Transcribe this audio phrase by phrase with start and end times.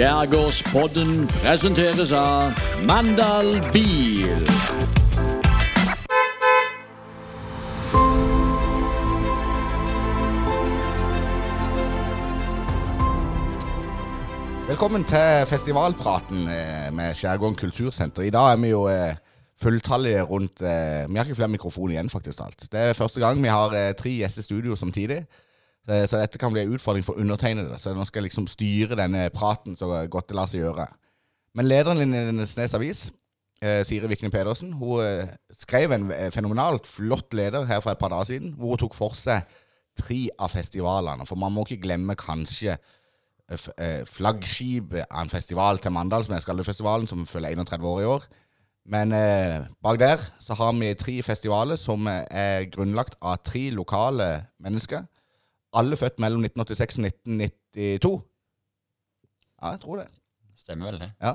[0.00, 2.54] Skjærgårdspodden presenteres av
[2.88, 4.46] Mandal Bil.
[14.70, 18.22] Velkommen til festivalpraten eh, med Skjærgården kultursenter.
[18.22, 19.20] I dag er vi jo eh,
[19.60, 22.40] fulltallige rundt eh, Vi har ikke flere mikrofoner igjen, faktisk.
[22.40, 22.72] alt.
[22.72, 25.26] Det er første gang vi har tre gjester i studio samtidig.
[25.88, 27.74] Så dette kan bli en utfordring for undertegnede.
[27.80, 30.86] Så nå skal jeg liksom styre denne praten så godt det lar seg gjøre.
[31.56, 33.08] Men lederen i Nesnes Avis,
[33.62, 37.98] eh, Siri Vikne Pedersen, hun eh, skrev en eh, fenomenalt flott leder her for et
[37.98, 39.48] par dager siden, hvor hun tok for seg
[39.98, 41.26] tre av festivalene.
[41.26, 42.78] For man må ikke glemme kanskje
[43.50, 48.28] flaggskipet av en festival til Mandal, som er Skaldefestivalen, som følger 31 år i år.
[48.90, 54.46] Men eh, bak der så har vi tre festivaler som er grunnlagt av tre lokale
[54.62, 55.02] mennesker.
[55.72, 58.22] Alle født mellom 1986 og 1992.
[59.62, 60.06] Ja, jeg tror det.
[60.56, 61.10] Stemmer vel det.
[61.22, 61.34] Ja.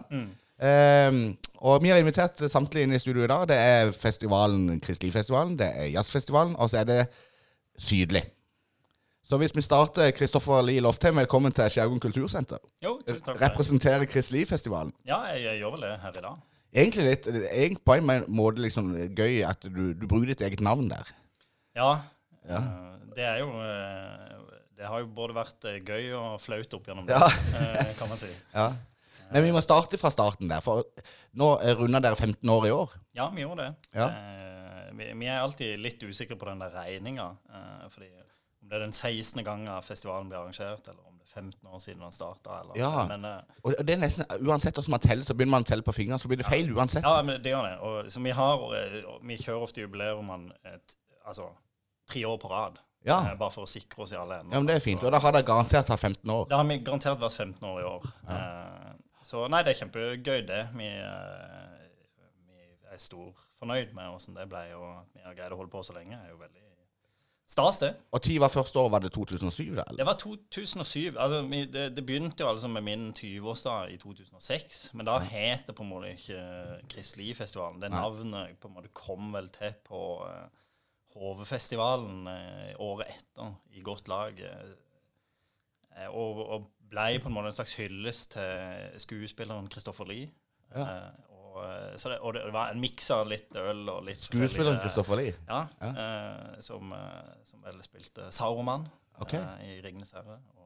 [0.65, 3.47] Ehm, og vi har invitert samtlige inn i studio i dag.
[3.49, 6.99] Det er festivalen Kristelifestivalen, det er Jazzfestivalen, og så er det
[7.77, 8.21] Sydlig.
[9.25, 12.57] Så hvis vi starter Kristoffer Lie Loftheim, velkommen til Skjærgården kultursenter.
[12.85, 13.41] Jo, tusen takk.
[13.41, 14.93] Representerer Kristelifestivalen.
[15.07, 16.37] Ja, jeg, jeg gjør vel det her i dag.
[16.75, 20.87] Egentlig litt, egentlig på en måte liksom gøy at du, du bruker ditt eget navn
[20.91, 21.09] der.
[21.75, 21.89] Ja,
[22.47, 22.59] Ja.
[22.61, 26.87] eh, det er jo eh, Det har jo både vært eh, gøy og flaut opp
[26.89, 27.29] gjennom det, Ja.
[27.59, 28.27] eh, kan man si.
[28.55, 28.73] Ja.
[29.31, 30.83] Men vi må starte fra starten der, for
[31.33, 31.47] nå
[31.79, 32.91] runder dere 15 år i år.
[33.17, 33.95] Ja, vi gjorde det.
[33.97, 34.09] Ja.
[34.93, 37.31] Vi, vi er alltid litt usikre på den der regninga.
[37.89, 38.11] Fordi
[38.61, 39.41] om det er den 16.
[39.43, 42.59] gangen festivalen blir arrangert, eller om det er 15 år siden den starta.
[42.77, 42.91] Ja.
[43.09, 43.25] Men,
[43.65, 46.21] Og det er nesten, Uansett hvordan man teller, så begynner man å telle på fingrene,
[46.21, 47.01] så blir det feil uansett.
[47.03, 47.75] ja, men det gjør det.
[47.81, 48.67] Og, så vi har
[49.25, 51.49] Vi kjører ofte jubileumene et, altså
[52.13, 52.77] tre år på rad.
[53.05, 53.19] Ja.
[53.31, 54.53] eh, bare for å sikre oss i alle ender.
[54.55, 54.99] Ja, men Det er fint.
[54.99, 56.47] Så- Og da har dere garantert hatt 15 år.
[56.49, 58.05] Da har vi garantert vært 15 år i år.
[58.29, 60.69] Eh, så nei, det er kjempegøy, det.
[60.73, 61.87] Vi, eh,
[62.47, 62.59] vi
[62.91, 65.83] er stor fornøyd med åssen det ble, og at vi har greid å holde på
[65.85, 66.13] så lenge.
[66.13, 66.61] er jo veldig
[67.47, 67.95] stas, det.
[68.11, 68.89] Og tid var første år?
[68.89, 69.75] Var det 2007?
[69.75, 69.83] da?
[69.87, 69.97] eller?
[69.97, 71.15] Det var 2007.
[71.17, 74.89] Altså, vi, det, det begynte jo altså med min 20-årsdag i 2006.
[74.93, 77.79] Men da het det på en måte ikke Kristelifestivalen.
[77.81, 80.47] Det navnet på en måte kom vel til på uh,
[81.15, 84.39] Hovefestivalen eh, året etter, i godt lag.
[84.39, 90.27] eh, og, og ble på en måte en slags hyllest til skuespilleren Kristoffer Lie.
[90.75, 90.85] Ja.
[91.29, 94.81] og, eh, så det, og det var en miks av litt øl og litt Skuespilleren
[94.83, 95.37] Kristoffer Lie?
[95.47, 98.87] ja, eh, som, eh, som vel spilte Sauroman
[99.21, 99.39] okay.
[99.39, 100.39] eh, i 'Ringenes herre'.
[100.41, 100.65] Eh,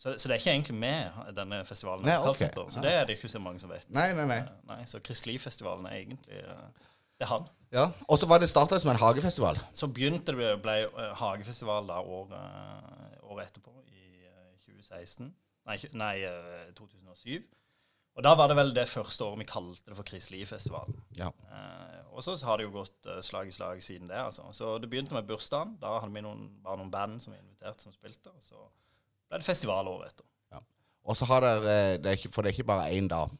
[0.00, 2.06] så, så det er ikke egentlig med denne festivalen.
[2.06, 2.48] Nei, okay.
[2.68, 3.84] Så det er det ikke så mange som vet.
[3.92, 4.38] Nei, nei, nei.
[4.38, 6.86] Eh, nei så Kristelifestivalen er egentlig eh,
[7.20, 7.46] Det er han.
[7.70, 7.84] Ja.
[8.08, 9.60] Og så var det starta som en hagefestival.
[9.76, 15.28] Så begynte det ble eh, hagefestival da året, året etterpå, i eh, 2016.
[15.68, 17.44] Nei, nei eh, 2007.
[18.18, 20.96] Og da var det vel det første året vi kalte det for Kriselivfestivalen.
[21.20, 21.28] Ja.
[21.52, 24.18] Eh, og så har det jo gått eh, slag i slag siden det.
[24.18, 24.48] altså.
[24.56, 25.76] Så det begynte med bursdagen.
[25.80, 28.32] Da hadde vi noen, bare noen band som vi inviterte som spilte.
[28.32, 28.64] Og så
[29.28, 30.26] ble det festival året etter.
[31.08, 33.32] Og så har dere eh, det ikke, For det er ikke bare én dag.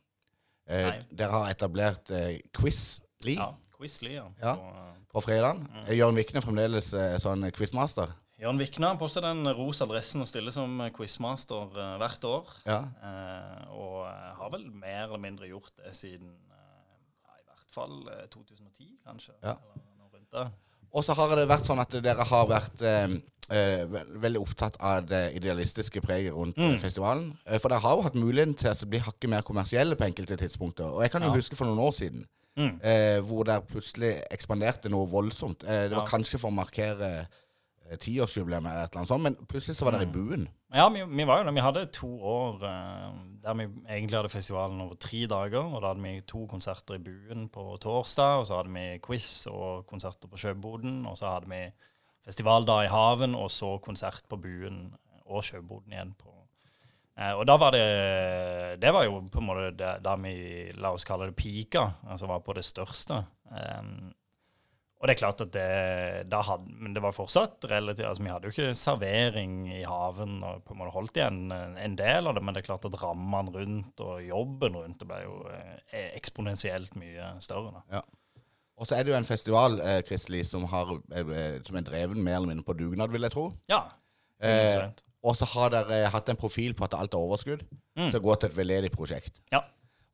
[0.70, 1.00] Eh, Nei.
[1.18, 4.26] dere har etablert eh, Quiz Lee Ja, Quizly, ja.
[4.44, 4.54] Ja.
[4.60, 5.64] På, eh, på fredagen.
[5.88, 8.12] Er Jørn Vikne fremdeles eh, sånn quizmaster?
[8.40, 12.24] Jørn Vikne har på seg den rosa dressen og stiller som eh, quizmaster uh, hvert
[12.28, 12.52] år.
[12.68, 12.78] Ja.
[13.00, 16.94] Uh, og eh, har vel mer eller mindre gjort det siden uh,
[17.26, 19.36] ja, i hvert fall eh, 2010, kanskje.
[19.44, 19.56] Ja.
[20.90, 23.12] Og så har det vært sånn at dere har vært eh,
[23.54, 23.84] eh,
[24.24, 26.72] veldig opptatt av det idealistiske preget rundt Mm.
[26.74, 27.28] eh, festivalen.
[27.46, 30.36] Eh, for dere har jo hatt muligheten til å bli hakket mer kommersielle på enkelte
[30.40, 30.88] tidspunkter.
[30.90, 32.24] Og jeg kan jo huske for noen år siden
[32.58, 32.80] Mm.
[32.82, 35.62] eh, hvor det plutselig ekspanderte noe voldsomt.
[35.64, 36.10] Eh, det var Ja.
[36.18, 37.26] kanskje for å markere
[37.90, 40.12] tiårsjubileum tiårsjubileet eller et eller annet sånt, men plutselig så var dere i Mm.
[40.12, 40.48] buen.
[40.72, 41.54] Ja, vi, vi var jo det.
[41.54, 43.12] Vi hadde to år eh,
[43.42, 45.64] der vi egentlig hadde festivalen over tre dager.
[45.74, 49.46] Og da hadde vi to konserter i Buen på torsdag, og så hadde vi quiz
[49.50, 51.06] og konserter på Sjøboden.
[51.06, 51.72] Og så hadde vi
[52.24, 54.94] festivaldag i Haven, og så konsert på Buen
[55.26, 56.39] og Sjøboden igjen på eh,
[57.20, 61.26] Og da var det Det var jo på en måte da, vi, la oss kalle
[61.28, 63.18] det pika, altså var på det største.
[63.50, 64.12] Um,
[65.00, 68.48] og det er klart at det, hadde, Men det var fortsatt relativt altså Vi hadde
[68.48, 72.36] jo ikke servering i haven og på en måte holdt igjen en, en del av
[72.36, 76.10] det, men det er klart at rammene rundt og jobben rundt det ble jo eh,
[76.18, 77.80] eksponentielt mye større.
[77.80, 78.02] da.
[78.80, 82.20] Og så er det jo en festival eh, Kristelig, som, har, eh, som er dreven
[82.24, 83.46] mer eller mindre på dugnad, vil jeg tro.
[83.72, 83.82] Ja.
[84.40, 85.04] Eh, 100%.
[85.22, 87.66] Og så har dere hatt en profil på at alt er overskudd.
[87.98, 88.08] Mm.
[88.12, 89.42] Så går til et veldedig prosjekt.
[89.52, 89.62] Ja.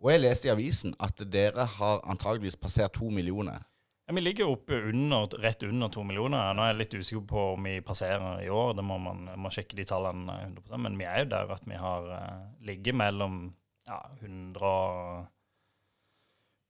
[0.02, 3.62] Og jeg leste i avisen at dere har antageligvis passert to millioner.
[4.06, 6.52] Ja, vi ligger oppe under, rett under to millioner.
[6.54, 8.74] Nå er jeg litt usikker på om vi passerer i år.
[8.78, 11.80] Det må man må sjekke de tallene 100% Men vi er jo der at vi
[11.80, 13.40] har uh, ligget mellom
[13.88, 15.26] ja, 100 og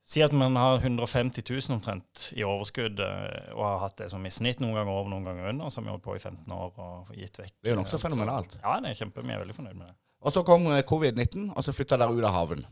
[0.06, 4.22] Si at man har 150 000 omtrent i overskudd uh, og har hatt det som
[4.22, 5.70] i snitt noen ganger over, noen ganger under.
[5.72, 7.54] Så har vi holdt på i 15 år og gitt vekk.
[7.58, 8.54] Det er jo nokså fenomenalt.
[8.62, 9.24] Ja, det er kjempe.
[9.26, 9.96] Vi er veldig fornøyd med det.
[10.26, 12.62] Og så kom covid-19, og så flytta dere ut av haven.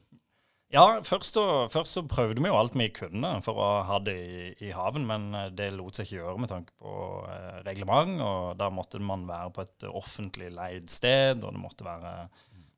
[0.75, 4.15] Ja, først, så, først, så prøvde vi jo alt vi kunne for å ha det
[4.15, 6.95] i, i haven, men eh, det lot seg ikke gjøre med tanke på
[7.31, 8.17] eh, reglement.
[8.25, 12.15] Og da måtte man være på et offentlig leid sted, og det måtte være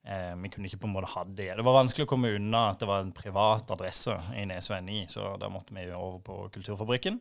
[0.06, 1.50] eh, Vi kunne ikke på en måte ha det.
[1.58, 5.06] Det var vanskelig å komme unna at det var en privat adresse i Nesveien 9,
[5.08, 7.20] så da måtte vi over på Kulturfabrikken.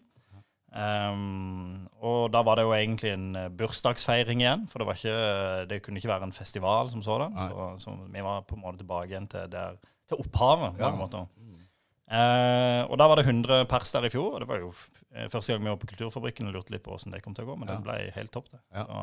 [0.75, 5.67] Um, og da var det jo egentlig en eh, bursdagsfeiring igjen, for det, var ikke,
[5.71, 7.37] det kunne ikke være en festival som sådan.
[7.39, 9.77] Så, så vi var på en måte tilbake igjen til der
[10.09, 10.75] til opphavet.
[10.75, 10.91] på Ja.
[10.91, 11.21] en måte.
[12.05, 14.35] Uh, og da var det 100 pers der i fjor.
[14.35, 14.73] og Det var jo
[15.31, 17.53] første gang vi var på Kulturfabrikken og lurte litt på hvordan det kom til å
[17.53, 17.55] gå.
[17.57, 17.75] Men Ja.
[17.79, 18.59] det ble helt topp, det.
[18.75, 18.83] Ja.
[18.83, 18.99] Så,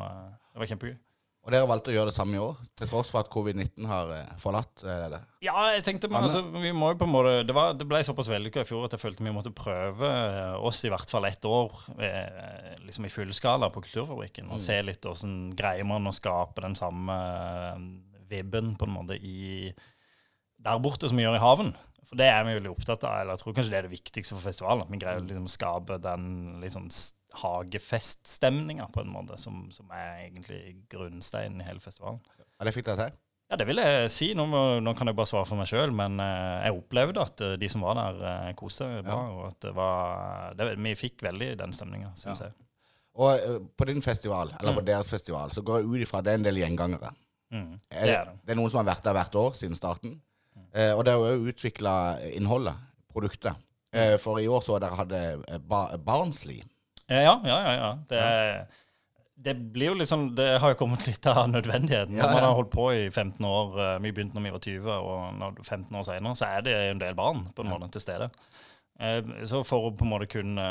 [0.53, 0.95] det var kjempegøy.
[1.43, 4.11] Og dere valgte å gjøre det samme i år, til tross for at covid-19 har
[4.15, 5.19] eh, forlatt eh, det.
[5.43, 7.99] Ja, jeg tenkte men, altså, vi må jo på en måte, det, var, det ble
[8.07, 11.27] såpass vellykka i fjor at jeg følte vi måtte prøve eh, oss i hvert fall
[11.27, 11.75] ett år
[12.85, 14.47] liksom i fullskala på Kulturfabrikken.
[14.55, 17.17] Og se litt åssen greier man å skape den samme
[18.31, 19.73] vibben på en måte i
[20.63, 21.73] der borte som vi gjør i haven.
[22.07, 23.19] For det er vi veldig opptatt av.
[23.19, 24.83] eller jeg tror kanskje det er det viktigste for festivalen.
[24.85, 26.25] At vi greier å liksom skape den
[26.63, 26.87] liksom
[27.41, 32.19] hagefeststemninga på en måte, som, som er egentlig grunnsteinen i hele festivalen.
[32.59, 33.19] Ja, det fikk dere til?
[33.51, 34.27] Ja, det vil jeg si.
[34.37, 37.41] Nå, må- nå kan jeg bare svare for meg sjøl, men eh, jeg opplevde at
[37.45, 39.17] eh, de som var der, uh, koste seg bra.
[39.35, 42.47] Og at det var det, Vi fikk veldig den stemninga, syns Ja.
[42.49, 42.55] jeg.
[43.13, 46.25] Og eh, på din festival, eller på deres festival, så går jeg ut ifra at
[46.25, 47.11] det er en del gjengangere.
[47.53, 48.39] Mm, det er det.
[48.47, 50.15] det er noen som har vært der hvert år siden starten.
[50.73, 51.93] Eh, og det er jo utvikla
[52.33, 52.79] innholdet,
[53.13, 53.59] produktet.
[53.93, 56.63] Eh, for i år så dere hadde eh, ba Barnsley.
[57.09, 57.73] Eh, Ja, ja, ja.
[57.75, 57.91] ja.
[58.09, 58.67] Det,
[59.43, 62.15] det blir jo liksom Det har jo kommet litt av nødvendigheten.
[62.15, 64.91] Når man har holdt på i 15 år, eh, vi begynte når vi var 20,
[64.99, 68.01] og når, 15 år senere, så er det en del barn på en måte til
[68.05, 68.29] stede.
[68.99, 69.19] Eh,
[69.49, 70.67] Så for å på en måte kunne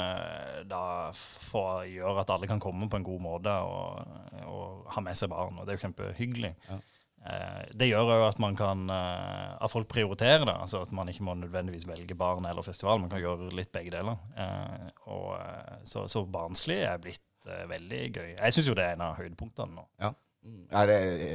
[0.71, 4.07] da få gjøre at alle kan komme på en god måte og,
[4.47, 6.55] og ha med seg barn, og det er jo kjempehyggelig.
[6.71, 6.79] Ja.
[7.23, 10.57] Eh, Det gjør jo at man kan eh, At folk prioriterer det.
[10.59, 12.99] Altså at man ikke må nødvendigvis velge barn eller festival.
[12.99, 14.19] Man kan gjøre litt begge deler.
[14.37, 15.37] Eh, Og,
[15.85, 17.23] så, så barnslig er blitt
[17.69, 18.29] veldig gøy.
[18.39, 19.87] Jeg syns jo det er en av høydepunktene nå.
[20.03, 20.65] Ja, Mm.
[20.73, 20.95] ja det,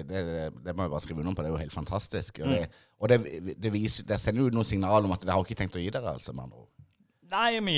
[0.10, 1.40] det, det, det må jeg bare skrive under på.
[1.46, 2.40] Det er jo helt fantastisk.
[2.44, 2.56] Og, Mm.
[2.58, 2.66] det,
[3.00, 5.78] og det, det, viser, det sender jo noen signal om at dere har ikke tenkt
[5.80, 6.34] å gi dere, altså.
[6.36, 6.68] med andre ord.
[7.32, 7.76] Nei, vi,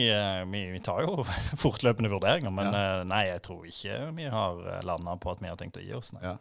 [0.50, 1.22] vi, vi tar jo
[1.66, 3.04] fortløpende vurderinger, men ja.
[3.06, 6.10] nei, jeg tror ikke vi har landa på at vi har tenkt å gi oss.
[6.18, 6.24] Nei.
[6.26, 6.34] Ja.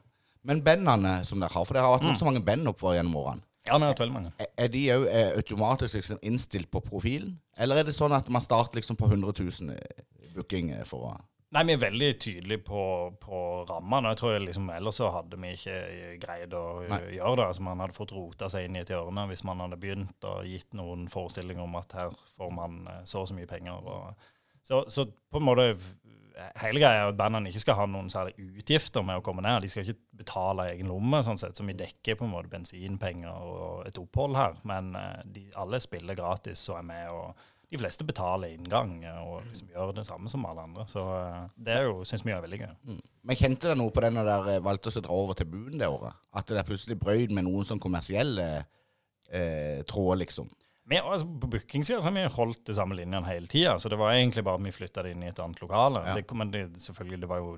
[0.45, 2.13] Men bandene som dere har, for dere har hatt Mm.
[2.13, 3.43] nokså mange band oppover gjennom årene.
[3.67, 4.33] Ja, vi har hatt veldig mange.
[4.41, 7.39] Er- Er de òg automatisk liksom innstilt på profilen?
[7.59, 10.99] Eller er det sånn at man starter liksom på 100 000 i booking eh, for
[11.11, 11.21] å
[11.51, 14.11] Nei, vi er veldig tydelige på, på rammene.
[14.11, 16.99] Jeg tror liksom, Ellers så hadde vi ikke greid å Nei.
[17.17, 17.47] gjøre det.
[17.47, 20.45] Altså, man hadde fått rota seg inn i et hjørne hvis man hadde begynt og
[20.45, 23.73] gitt noen forestillinger om at her får man eh, så og så mye penger.
[23.81, 24.15] Og,
[24.63, 25.71] så, så på en måte
[26.63, 29.65] Hele greia er at bandene ikke skal ha noen særlig utgifter med å komme ned.
[29.65, 33.31] De skal ikke betale egen lomme, sånn sett, så vi dekker på en måte bensinpenger
[33.33, 34.59] og et opphold her.
[34.69, 37.15] Men eh, de, alle spiller gratis og er med.
[37.15, 40.87] og de fleste betaler inngang eh, og liksom gjør det samme som alle andre.
[40.89, 42.71] Så eh, det er jo, syns vi er veldig gøy.
[42.89, 43.03] mm.
[43.29, 45.91] Men kjente dere noe på det når dere valgte å dra over til Buen det
[45.93, 46.17] året?
[46.33, 48.49] At det plutselig brøyd med noen sånn kommersielle
[49.29, 50.49] eh, tråder, liksom?
[50.89, 54.15] Vi, altså, på bookingsida har vi holdt de samme linjene hele tida, så det var
[54.15, 56.05] egentlig bare vi flytta det inn i et annet lokale.
[56.07, 56.17] Ja.
[56.17, 57.57] Det, men det, selvfølgelig, det var jo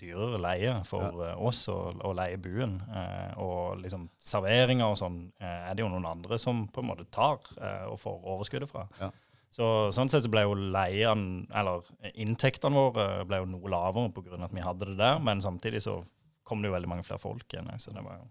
[0.00, 1.34] dyrere leie for ja.
[1.36, 2.78] oss å, å leie buen.
[2.88, 6.88] eh, og liksom serveringer og sånn eh, er det jo noen andre som på en
[6.92, 8.86] måte tar eh, og får overskuddet fra.
[9.00, 9.10] Ja.
[9.50, 14.38] Så sånn sett så ble jo leien, eller inntektene våre ble jo noe lavere pga.
[14.46, 15.98] at vi hadde det der, men samtidig så
[16.46, 17.70] kom det jo veldig mange flere folk igjen.
[17.82, 18.28] Så det var jo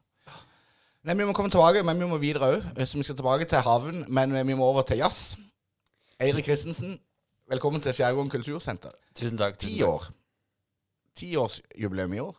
[1.07, 2.65] Nei, Vi må komme tilbake, men vi må videre òg.
[2.85, 5.37] Så vi skal tilbake til havn, men vi må over til jazz.
[6.19, 6.97] Eirik Christensen,
[7.49, 8.91] velkommen til Skjærgården kultursenter.
[9.15, 9.55] Tusen takk.
[9.61, 10.09] Ti år.
[11.19, 12.35] Tiårsjubileum i år.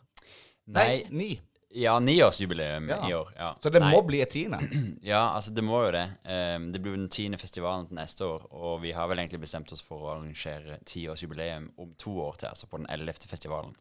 [0.70, 1.30] Nei, ni.
[1.74, 2.98] ja, niårsjubileum Ja.
[3.08, 3.32] i år.
[3.38, 3.48] Ja.
[3.62, 3.90] Så det Nei.
[3.94, 4.60] må bli et tiende.
[5.02, 6.04] Ja, altså det må jo det.
[6.28, 9.72] Um, det blir den tiende festivalen til neste år, og vi har vel egentlig bestemt
[9.72, 13.72] oss for å arrangere tiårsjubileum om to år til, altså på den ellevte festivalen.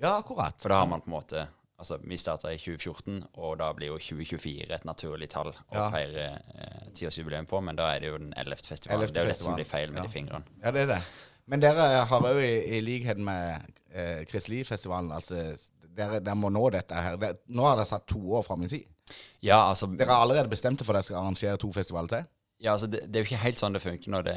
[0.00, 0.54] Ja, akkurat.
[0.62, 1.46] For da har man på en måte
[1.78, 5.88] Altså, vi starta i 2014, og da blir jo 2024 et naturlig tall å Ja.
[5.90, 9.02] feire eh, tiårsjubileum på, men da er det jo den ellevte festivalen.
[9.02, 9.12] 11.
[9.12, 10.06] Det er jo dette som blir feil med Ja.
[10.06, 10.44] de fingrene.
[10.62, 11.00] Ja, det er det.
[11.46, 15.34] Men dere har òg, i, i likhet med eh, Kristelig-festivalen, altså
[15.94, 17.16] dere, dere må nå dette her.
[17.20, 18.86] Dere, nå har dere satt to år fram i tid.
[19.44, 22.24] Ja, altså Dere har allerede bestemt dere for at dere skal arrangere to festivaler til?
[22.62, 24.34] Ja, altså det, det er jo ikke helt sånn det funker når det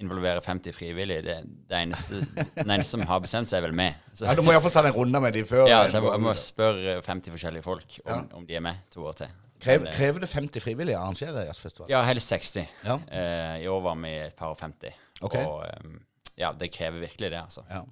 [0.00, 1.22] involverer 50 frivillige.
[1.22, 1.36] Det,
[1.70, 2.22] det eneste,
[2.56, 3.98] den eneste som har bestemt seg, er vel meg.
[4.12, 5.68] Så, Ja, Du må iallfall ta den runden med de før.
[5.68, 8.18] ja, så jeg må, jeg må spørre 50 forskjellige folk om, Ja.
[8.40, 9.30] om de er med to år til.
[9.60, 11.90] Krev, eh, krever det 50 frivillige å arrangere jazzfestival?
[11.92, 12.66] Ja, helst 60.
[12.88, 12.96] Ja.
[13.12, 14.94] Eh, I år var vi et par og 50.
[15.20, 15.36] Ok.
[15.36, 15.98] Og ehm,
[16.40, 17.66] ja, det krever virkelig det, altså.
[17.68, 17.84] Ja.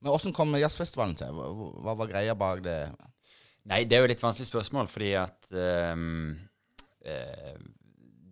[0.00, 1.36] Men åssen kom jazzfestivalen til?
[1.84, 2.78] Hva var greia bak det?
[3.68, 6.38] Nei, det er jo et litt vanskelig spørsmål, fordi at um,
[7.04, 7.58] eh,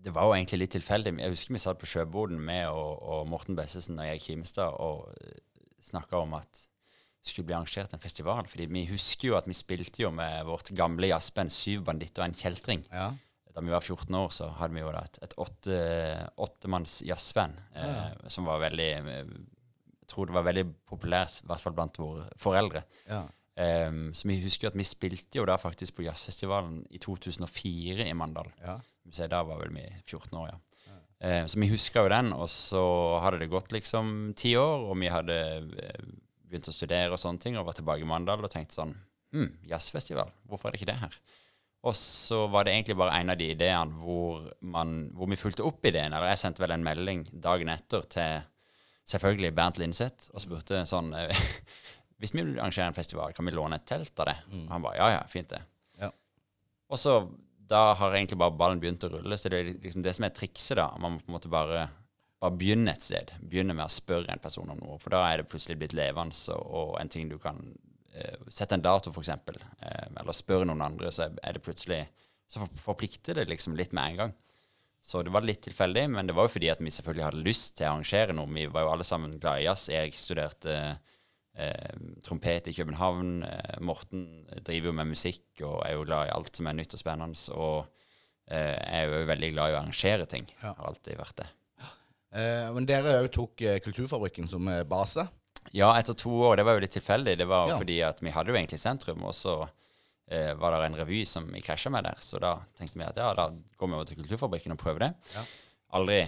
[0.04, 1.16] Det var jo egentlig litt tilfeldig.
[1.18, 5.10] Jeg husker vi satt på Sjøboden med og, og Morten Bessesen og jeg Kimstad og
[5.84, 6.66] snakka om at
[7.18, 8.46] det skulle bli arrangert en festival.
[8.48, 12.30] fordi vi husker jo at vi spilte jo med vårt gamle jazzband Syv banditter og
[12.30, 12.84] en kjeltring.
[12.92, 13.10] Ja.
[13.54, 15.78] Da vi var 14 år, så hadde vi jo da et, et åtte,
[16.38, 19.32] åttemanns jazzband eh, som var veldig eh,
[19.98, 22.86] Jeg tror det var veldig populært, i hvert fall blant våre foreldre.
[23.10, 23.26] ja.
[23.58, 28.04] Um, så vi husker jo at vi spilte jo da faktisk på jazzfestivalen i 2004
[28.06, 28.52] i Mandal.
[28.62, 28.76] ja.
[29.14, 30.58] Så da var vel vi 14 år, ja.
[31.18, 32.82] Eh, så vi husker jo den, og så
[33.24, 35.38] hadde det gått liksom ti år, og vi hadde
[35.82, 36.08] eh,
[36.46, 38.94] begynt å studere og sånne ting, og var tilbake i Mandal og tenkte sånn
[39.28, 41.16] Hm, jazzfestival, hvorfor er det ikke det her?
[41.88, 45.66] Og så var det egentlig bare en av de ideene hvor, man, hvor vi fulgte
[45.68, 46.14] opp ideen.
[46.14, 48.46] Eller jeg sendte vel en melding dagen etter til
[49.08, 51.44] selvfølgelig Bernt Linseth og spurte sånn eh,
[52.18, 54.34] Hvis vi vil arrangere en festival, kan vi låne et telt av det?
[54.50, 55.60] Og han bare ja, ja, fint det.
[56.00, 56.08] Ja.
[56.90, 57.12] Og så
[57.68, 59.38] da har egentlig bare ballen begynt å rulle.
[59.38, 60.88] Så det er liksom det som er trikset, da.
[61.00, 61.84] Man må på en måte bare,
[62.40, 63.34] bare begynne et sted.
[63.44, 64.98] Begynne med å spørre en person om noe.
[65.02, 67.60] For da er det plutselig blitt levende og, en ting du kan
[68.14, 72.06] eh, Sette en dato, f.eks., eh, eller spørre noen andre, så er det plutselig
[72.48, 74.36] Så forplikter det liksom litt med en gang.
[75.04, 77.76] Så det var litt tilfeldig, men det var jo fordi at vi selvfølgelig hadde lyst
[77.76, 78.48] til å arrangere noe.
[78.50, 79.90] Vi var jo alle sammen glad i jazz.
[79.92, 81.17] Erik studerte eh,
[82.22, 83.42] trompet i København.
[83.44, 84.24] Eh, Morten
[84.64, 87.40] driver jo med musikk og er jo glad i alt som er nytt og spennende.
[87.56, 87.88] Og
[88.50, 90.46] eh, er jo veldig glad i å arrangere ting.
[90.62, 90.74] Ja.
[90.78, 91.48] Har alltid vært det.
[92.38, 95.26] Eh, men dere òg tok eh, Kulturfabrikken som eh, base.
[95.76, 96.56] Ja, etter to år.
[96.60, 97.36] Det var jo litt tilfeldig.
[97.40, 97.78] Det var Ja.
[97.80, 99.56] fordi at vi hadde jo egentlig sentrum, og så
[100.30, 102.16] eh, var det en revy som vi krasja med der.
[102.24, 105.10] Så da tenkte vi at ja, da går vi over til Kulturfabrikken og prøver det.
[105.34, 105.44] Ja.
[105.98, 106.22] Aldri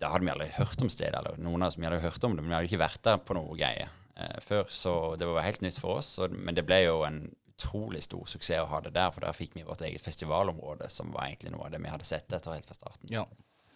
[0.00, 2.32] Da hadde vi aldri hørt om stedet, eller noen av oss vi hadde hørt om
[2.36, 3.84] det, men vi hadde ikke vært der på noe greie
[4.16, 6.16] eh, før, så det var helt nytt for oss.
[6.22, 9.36] Og, men det ble jo en utrolig stor suksess å ha det der, for der
[9.36, 12.56] fikk vi vårt eget festivalområde, som var egentlig noe av det vi hadde sett etter
[12.56, 13.10] helt fra starten.
[13.12, 13.24] Ja.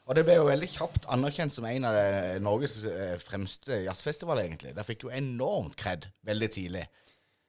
[0.08, 4.46] Og det ble jo veldig kjapt anerkjent som en av det, Norges eh, fremste jazzfestivaler,
[4.48, 4.72] egentlig.
[4.76, 6.86] Det fikk jo enormt kred veldig tidlig.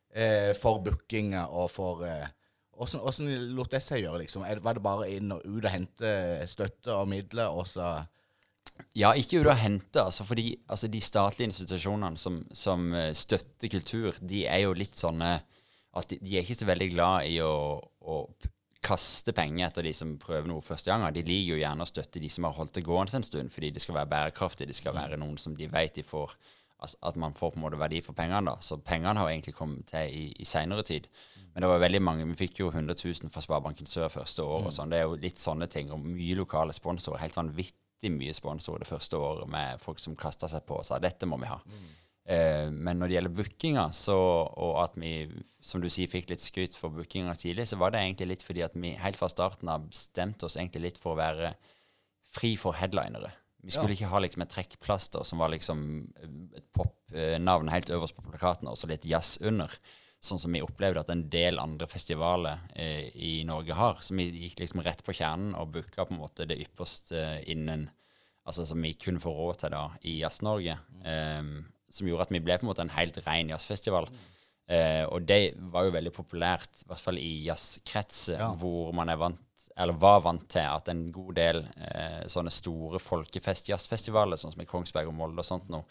[0.10, 2.28] Eh, for bookinga og for eh,
[2.76, 4.44] hvordan, åssen lot det seg gjøre, liksom?
[4.44, 6.12] Var det bare inn og ut og hente
[6.52, 7.94] støtte og midler, og så
[8.98, 13.72] Ja, ikke ute og hente, altså, fordi altså, de statlige institusjonene som, som eh, støtter
[13.72, 15.36] kultur, de er jo litt sånne
[16.00, 18.22] at de, de er ikke så veldig glad i å, å
[18.86, 21.04] kaste penger etter de som prøver noe første gang.
[21.14, 23.74] De liker jo gjerne å støtte de som har holdt det gående en stund, fordi
[23.76, 24.70] det skal være bærekraftig.
[24.70, 26.38] Det skal være noen som de vet de får
[26.80, 28.54] At man får på en måte verdi for pengene.
[28.54, 28.62] da.
[28.64, 31.10] Så pengene har egentlig kommet til i, i seinere tid.
[31.54, 32.28] Men det var veldig mange.
[32.30, 34.70] Vi fikk jo 100 000 fra Sparebanken Sør første år.
[34.70, 34.90] og sånn.
[34.90, 35.92] Det er jo litt sånne ting.
[35.92, 37.20] Og mye lokale sponsorer.
[37.20, 37.76] Helt vanvittig
[38.08, 41.40] mye sponsorer det første året med folk som kasta seg på og sa dette må
[41.42, 41.58] vi ha.
[42.30, 44.16] Eh, men når det gjelder bookinga, så,
[44.48, 45.14] og at vi,
[45.66, 48.64] som du sier, fikk litt skryt for bookinga tidlig, så var det egentlig litt fordi
[48.64, 51.54] at vi helt fra starten av bestemte oss egentlig litt for å være
[52.30, 53.34] fri for headlinere.
[53.66, 55.82] Vi skulle ikke ha liksom et trekkplaster som var liksom
[56.56, 59.74] et popnavn helt øverst på plakaten, og så litt jazz under.
[60.20, 64.02] Sånn som vi opplevde at en del andre festivaler eh, i Norge har.
[64.04, 67.90] Så vi gikk liksom rett på kjernen og booka på en måte det ypperste innen
[68.50, 70.74] Altså som vi kunne få råd til da i Jazz-Norge.
[71.06, 71.50] Eh,
[71.94, 74.08] som gjorde at vi ble på en måte en helt ren jazzfestival.
[74.70, 78.50] Eh, og det var jo veldig populært, i hvert fall i jazzkretser, Ja.
[78.58, 82.98] hvor man er vant, eller var vant til at en god del eh, sånne store
[83.02, 85.84] folkefest-jazzfestivaler, sånn som i Kongsberg og Molde og sånt nå,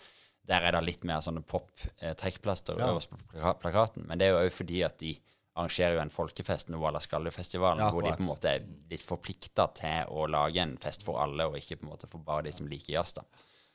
[0.49, 2.93] der er det litt mer sånne pop-trekkplaster Ja.
[2.93, 3.19] øverst på
[3.61, 4.07] plakaten.
[4.09, 5.17] Men det er jo òg fordi at de
[5.59, 8.61] arrangerer jo en folkefest, noe à la Skallefestivalen, Ja, hvor de på en måte er
[8.90, 12.19] litt forplikta til å lage en fest for alle, og ikke på en måte for
[12.19, 13.12] bare de som liker jazz.
[13.12, 13.23] da.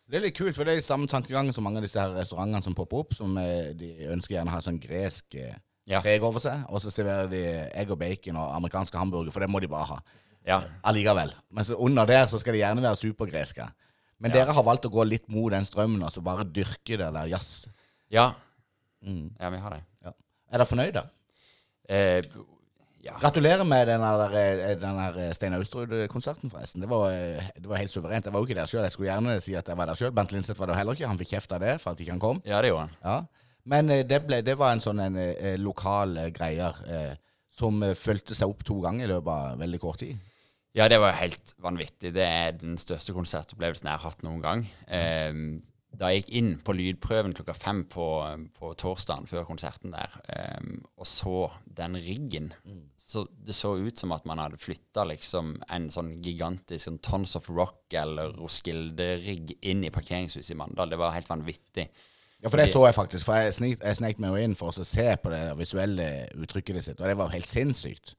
[0.09, 2.09] Det er litt kult, for det er i samme tankegangen som mange av disse her
[2.13, 5.99] restaurantene som popper opp, som eh, de ønsker gjerne å ha sånn gresk eh, Ja.
[6.01, 9.49] preg over seg, og så serverer de egg og bacon og amerikanske hamburger, for det
[9.49, 9.99] må de bare ha.
[10.45, 11.33] Ja, allikevel.
[11.51, 13.69] Men under der så skal de gjerne være supergreske.
[14.23, 14.37] Men Ja.
[14.45, 17.67] dere har valgt å gå litt mot den strømmen, altså bare dyrke det der jazz.
[18.09, 18.31] ja,
[19.03, 19.31] Mm.
[19.39, 19.81] ja vi har det.
[20.05, 20.11] Ja.
[20.53, 21.01] Er dere fornøyde?
[21.89, 22.21] Eh,
[23.03, 23.17] ja.
[23.19, 26.79] Gratulerer med den der, Stein Austrud-konserten, forresten.
[26.81, 28.23] Det var, eh, det var helt suverent.
[28.23, 28.83] Jeg var jo ikke der sjøl.
[28.85, 30.11] Jeg skulle gjerne si at jeg var der sjøl.
[30.15, 31.07] Bent Linseth var det heller ikke.
[31.07, 32.41] Han fikk kjeft av det for at ikke han kom.
[32.45, 32.95] ja, det gjorde han.
[33.03, 33.25] Ja.
[33.65, 37.15] Men eh, det, ble, det var en sånn en, eh, lokal eh, greier eh,
[37.51, 40.17] som eh, fulgte seg opp to ganger i løpet av veldig kort tid.
[40.73, 42.13] Ja, det var helt vanvittig.
[42.15, 44.65] Det er den største konsertopplevelsen jeg har hatt noen gang.
[44.87, 45.35] Eh,
[45.93, 48.05] da jeg gikk inn på lydprøven klokka fem på,
[48.57, 52.51] på torsdagen før konserten der, eh, og så den riggen
[53.03, 57.35] så Det så ut som at man hadde flytta liksom en sånn gigantisk sånn Tons
[57.35, 60.89] of Rock eller Roskilde-rigg inn i parkeringshuset i Mandal.
[60.89, 61.89] Det var helt vanvittig.
[62.41, 63.27] Ja, for det så jeg faktisk.
[63.27, 66.79] For jeg snek, jeg snek meg jo inn for å se på det visuelle uttrykket
[66.81, 68.15] sitt, og det var jo helt sinnssykt.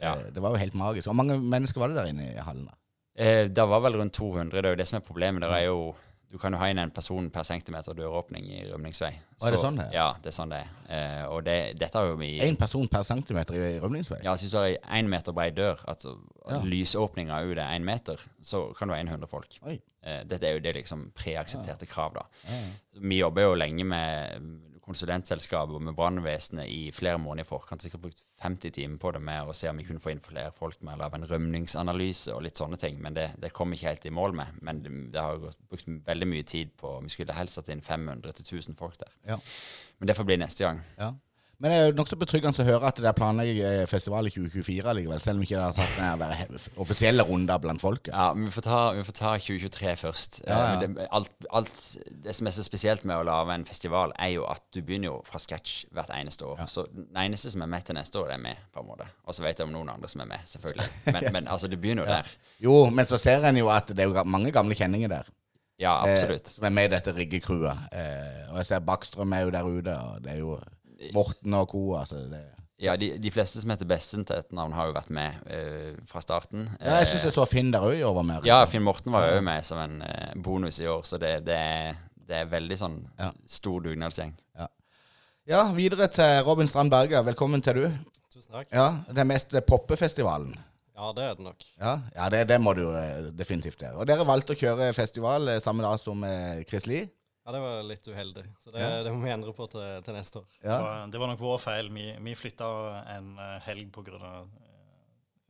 [0.00, 0.14] Ja.
[0.16, 1.06] Eh, Det var jo helt magisk.
[1.08, 2.66] Hvor mange mennesker var det der inne i hallen?
[2.66, 2.76] da?
[3.16, 4.50] Eh, det var vel rundt 200.
[4.62, 5.40] Det er jo det som er problemet.
[5.42, 5.94] Det er jo
[6.30, 9.10] Du kan jo ha inn en person per centimeter døråpning i rømningsvei.
[9.36, 9.92] Så, er det sånn det er?
[9.96, 10.68] Ja, det er sånn det er.
[10.94, 14.20] Eh, og det, dette har jo vi Én person per centimeter i rømningsvei?
[14.22, 16.14] Ja, Hvis du har én meter brei dør, altså
[16.48, 16.60] Ja.
[16.62, 19.58] lysåpninga ut er én meter, så kan du ha 100 folk.
[19.66, 22.22] Eh, dette er jo det liksom preaksepterte krav, da.
[23.00, 24.40] Vi jobber jo lenge med
[24.90, 27.84] konsulentselskap og med brannvesenet i flere måneder i forkant.
[27.84, 30.52] Sikkert brukt 50 timer på det med å se om vi kunne få inn flere
[30.56, 33.00] folk med å lage en rømningsanalyse og litt sånne ting.
[33.02, 34.60] Men det, det kom vi ikke helt i mål med.
[34.66, 37.84] Men det, det har gått, brukt veldig mye tid på Vi skulle helst hatt inn
[37.84, 39.16] 500 til 1000 folk der.
[39.34, 39.40] Ja.
[40.00, 40.82] Men det får bli neste gang.
[40.98, 41.14] Ja.
[41.60, 44.94] Men det er jo nokså betryggende å høre at det er planlegger festival i 2024
[44.96, 48.14] likevel, selv om ikke det har tatt den der offisielle runder blant folket.
[48.14, 50.38] Ja, vi får ta, vi får ta 2023 først.
[50.46, 50.62] Ja, ja.
[50.62, 51.82] Eh, men Det, alt, alt,
[52.24, 55.10] det som er så spesielt med å lage en festival, er jo at du begynner
[55.10, 56.64] jo fra scratch hvert eneste år.
[56.64, 59.10] Så den eneste som er med til neste år, det er med, på en måte.
[59.28, 60.88] Og så vet jeg om noen andre som er med, selvfølgelig.
[61.12, 62.32] Men, men altså, det begynner jo der.
[62.62, 65.28] Jo, men så ser en jo at det er jo mange gamle kjenninger der.
[65.80, 66.46] Ja, absolutt.
[66.46, 67.88] Eh, som er med i dette riggecrewet.
[67.92, 70.58] Eh, og jeg ser Bakstrøm er jo der ute, og det er jo
[71.16, 71.84] Morten og co.
[71.98, 72.42] Altså det.
[72.80, 76.22] Ja, de, de fleste som heter Bessen til etternavn, har jo vært med uh, fra
[76.24, 76.68] starten.
[76.80, 78.46] Ja, jeg syns jeg så Finn der òg i år var med.
[78.48, 81.58] Ja, Finn Morten var også med som en uh, bonus i år, så det, det,
[81.58, 83.34] er, det er veldig sånn Ja.
[83.48, 84.32] stor dugnadsgjeng.
[85.50, 87.24] Ja, videre til Robin Strand Berger.
[87.26, 87.86] Velkommen til du.
[88.30, 88.68] Tusen takk.
[88.70, 90.52] Ja, Det er mest poppefestivalen.
[90.94, 91.64] Ja, det er det nok.
[91.80, 93.96] Ja, ja det, det må du eh, definitivt gjøre.
[93.98, 97.08] Og dere valgte å kjøre festival eh, samme dag som eh, Chris Lie.
[97.50, 98.44] Ja, det var litt uheldig.
[98.62, 99.02] Så det, Ja.
[99.02, 100.44] det må vi endre på til, til neste år.
[100.62, 100.82] Det, Ja.
[100.82, 101.88] var, det var nok vår feil.
[101.90, 102.66] Vi, vi flytta
[103.16, 104.44] en eh, helg av eh,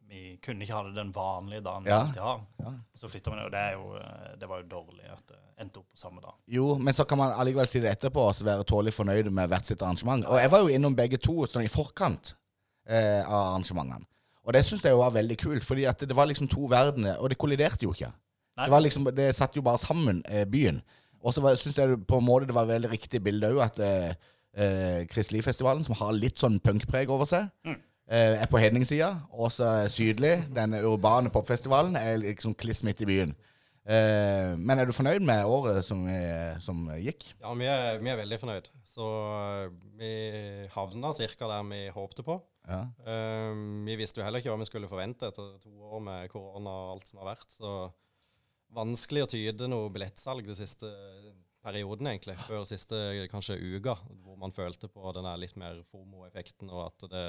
[0.08, 2.40] Vi kunne ikke ha det den vanlige dagen vi alltid har.
[2.58, 2.72] Ja.
[2.96, 5.36] Så flytta vi det, og det, er jo, eh, det var jo dårlig at det
[5.60, 6.34] endte opp på samme dag.
[6.48, 9.64] Jo, men så kan man allikevel si det etterpå og være tålelig fornøyd med hvert
[9.68, 10.24] sitt arrangement.
[10.26, 12.32] Og jeg var jo innom begge to sånn i forkant
[12.88, 14.06] eh, av arrangementene.
[14.46, 17.36] Og det syns jeg var veldig kult, fordi det var liksom to verdener, og det
[17.38, 18.08] kolliderte jo ikke.
[18.56, 18.66] Nei.
[18.70, 20.80] Det liksom, det satt jo bare sammen, eh, byen.
[21.20, 24.14] Og så syns jeg på en måte det var veldig riktig bilde òg, at eh,
[24.56, 29.12] eh, Chris Lie-festivalen, som har litt sånn punkpreg over seg, eh, er på hedningssida.
[29.36, 33.36] Og så Sydlig, den urbane popfestivalen, er liksom kliss midt i byen.
[33.90, 37.30] Eh, men er du fornøyd med året som, eh, som gikk?
[37.40, 38.68] Ja, vi er, vi er veldig fornøyd.
[38.86, 40.10] Så øh, vi
[40.74, 41.48] havna ca.
[41.48, 42.36] der vi håpte på.
[42.68, 42.84] Ja.
[43.06, 43.56] Eh,
[43.86, 46.92] vi visste jo heller ikke hva vi skulle forvente etter to år med korona og
[46.96, 47.48] alt som har vært.
[47.50, 47.72] Så
[48.74, 50.90] vanskelig å tyde noe billettsalg de siste
[51.64, 52.36] perioden, egentlig.
[52.46, 52.98] Før siste
[53.32, 57.24] kanskje uka, hvor man følte på den litt mer FOMO-effekten, og at det,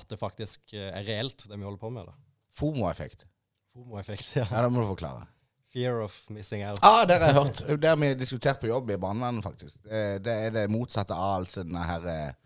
[0.00, 2.12] at det faktisk er reelt, det vi holder på med.
[2.58, 3.26] FOMO-effekt.
[3.74, 4.46] FOMO-effekt, ja.
[4.50, 5.26] Ja, det må du forklare.
[5.74, 6.78] Fear of missing out.
[6.86, 7.64] Ah, det har jeg hørt.
[7.82, 9.80] Det har vi diskutert på jobb i barnevernet, faktisk.
[9.82, 12.36] Det, er det motsatte av altså denne her eh,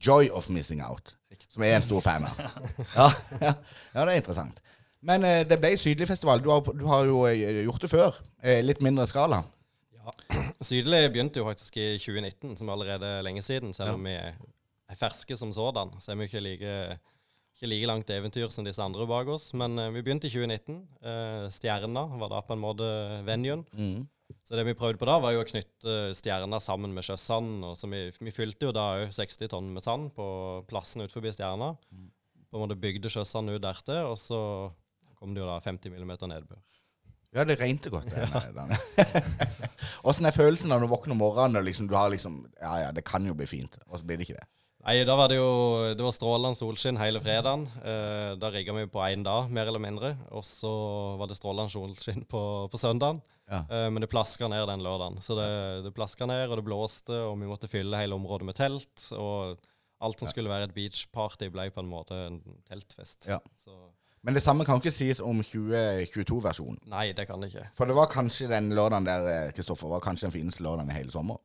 [0.00, 1.10] Joy of missing out,
[1.50, 2.38] som jeg er en stor fan av.
[2.94, 3.08] Ja,
[3.42, 3.50] ja,
[3.92, 4.62] ja det er interessant.
[5.06, 6.42] Men eh, det ble Sydligfestival.
[6.44, 8.20] Du har, du har jo eh, gjort det før.
[8.42, 9.42] Eh, litt mindre skala.
[9.96, 10.14] Ja.
[10.70, 13.72] Sydlig begynte jo faktisk i 2019, som allerede er lenge siden.
[13.76, 14.34] Selv om vi er
[14.90, 16.76] er ferske som sådan, så er vi ikke like,
[17.56, 19.50] ikke like langt eventyr som disse andre bak oss.
[19.54, 20.80] Men eh, vi begynte i 2019.
[21.04, 22.88] Uh, Stjerna var da på en måte
[23.26, 23.64] venuen.
[24.46, 27.64] Så det vi prøvde på da, var jo å knytte Stjerna sammen med Sjøsand.
[27.66, 30.26] Og så vi, vi fylte jo da òg 60 tonn med sand på
[30.70, 31.72] plassen ut forbi Stjerna.
[32.50, 34.40] På en måte bygde Sjøsand ut dertil, og så
[35.20, 36.60] kom det jo da 50 millimeter nedbør.
[37.30, 38.10] Ja, det regnet godt.
[40.08, 42.88] Åssen er følelsen når du våkner om morgenen og liksom, du har liksom Ja, ja,
[42.96, 43.76] det kan jo bli fint.
[43.86, 44.48] Og så blir det ikke det.
[44.80, 45.50] Nei, da var det jo
[45.92, 47.68] Det var strålende solskinn hele fredagen.
[47.84, 50.14] Eh, da rigga vi på én dag, mer eller mindre.
[50.34, 50.72] Og så
[51.20, 53.20] var det strålende solskinn på, på søndagen.
[53.50, 53.62] Ja.
[53.68, 55.20] Eh, men det plaska ned den lørdagen.
[55.22, 55.50] Så det,
[55.86, 59.06] det plaska ned, og det blåste, og vi måtte fylle hele området med telt.
[59.14, 59.60] Og
[60.00, 63.28] alt som skulle være et beachparty, ble på en måte en teltfest.
[63.28, 63.38] Ja.
[63.60, 63.76] Så
[64.22, 66.80] Men det samme kan ikke sies om 2022-versjonen.
[66.92, 67.68] nei, det kan det ikke.
[67.78, 70.98] For det var kanskje den lørdagen der, eh, Kristoffer, var kanskje den fineste lørdagen i
[70.98, 71.38] hele sommer.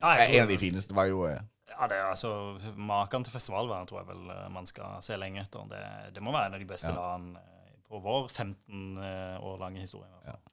[0.00, 1.40] Ja, jeg tror En av de fineste var jo eh,
[1.74, 5.40] ja, det er altså Maken til festivalvær tror jeg vel eh, man skal se lenge
[5.42, 5.66] etter.
[5.70, 6.94] Det, det må være en av de beste Ja.
[6.94, 10.06] dagene eh, på vår 15 eh, år lange historie.
[10.06, 10.50] i hvert fall.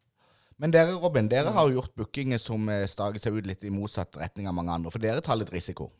[0.57, 4.17] Men dere, Robin, dere har jo gjort bookinger som stager seg ut litt i motsatt
[4.17, 4.91] retning av mange andre.
[4.93, 5.91] For dere tar litt risiko.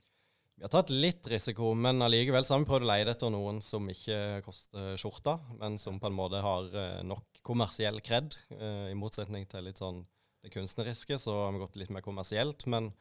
[0.62, 3.58] Vi har tatt litt risiko, men allikevel så har vi prøvd å leie etter noen
[3.66, 8.36] som ikke koster skjorta, men som på en måte har eh, nok kommersiell kred.
[8.54, 10.04] Eh, I motsetning til litt sånn
[10.46, 12.68] det kunstneriske, så har vi gått litt mer kommersielt.
[12.70, 12.92] Men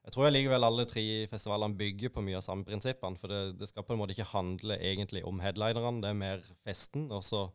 [0.00, 3.20] jeg tror allikevel alle tre festivalene bygger på mye av samme prinsippene.
[3.20, 6.48] For det, det skal på en måte ikke handle egentlig om headlinerne, det er mer
[6.64, 7.10] festen.
[7.12, 7.50] Og så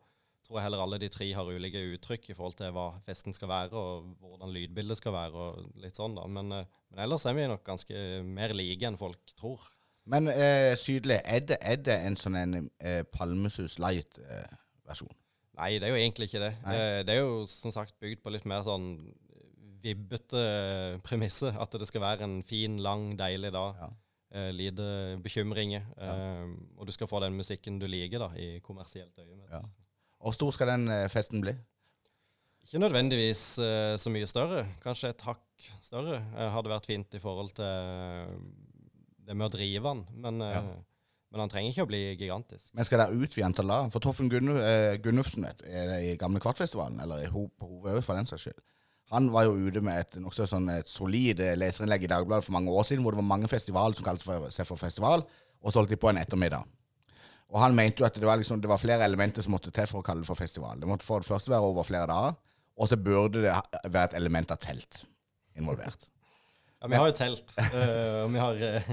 [0.46, 3.50] tror jeg heller alle de tre har ulike uttrykk i forhold til hva festen skal
[3.50, 6.28] være, og hvordan lydbildet skal være, og litt sånn da.
[6.30, 9.64] Men, eh, men ellers er vi nok ganske mer like enn folk tror.
[10.06, 15.14] Men eh, Sydlig, er det, er det en sånn en eh, Palmesus light-versjon?
[15.56, 16.54] Nei, det er jo egentlig ikke det.
[16.70, 18.90] Eh, det er jo som sagt bygd på litt mer sånn
[19.86, 20.42] vibbete
[21.06, 21.56] premisser.
[21.62, 23.80] At det skal være en fin, lang, deilig dag.
[23.82, 23.90] Ja.
[24.36, 24.86] Eh, lite
[25.24, 25.86] bekymringer.
[25.98, 29.48] Eh, og du skal få den musikken du liker da, i kommersielt øyemed.
[29.52, 29.64] Ja.
[30.22, 31.54] Hvor stor skal den eh, festen bli?
[32.66, 34.64] Ikke nødvendigvis uh, så mye større.
[34.82, 38.32] Kanskje et hakk større uh, hadde vært fint i forhold til
[39.26, 40.02] det med å drive den.
[40.24, 40.64] Men, Ja.
[41.32, 42.72] men han trenger ikke å bli gigantisk.
[42.74, 43.80] Men skal dere utvide antall da?
[43.94, 44.58] For Toffen Gunnu,
[45.06, 48.48] Gunnufsen vet, er det i Gamle Kvartfestivalen, eller i Ho på Hovø for den saks
[48.48, 48.62] skyld,
[49.14, 52.74] han var jo ute med et nokså sånn et solid leserinnlegg i Dagbladet for mange
[52.74, 55.26] år siden, hvor det var mange festivaler som kalte seg for festival,
[55.62, 56.66] og så holdt de på en ettermiddag.
[57.54, 59.88] Og han mente jo at det var, liksom, det var flere elementer som måtte til
[59.90, 60.80] for å kalle det for festival.
[60.82, 62.38] Det måtte for det første være over flere dager,
[62.76, 63.54] og så burde det
[63.86, 65.04] være et element av telt
[65.58, 66.10] involvert.
[66.86, 67.54] Ja, vi har jo telt.
[67.58, 68.90] Uh, vi har, Uh,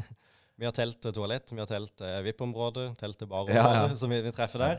[0.62, 3.96] vi har telt toalett, vi har telt til VIP-område, telt barområde, Ja, ja.
[3.98, 4.78] som vi, vi treffer der.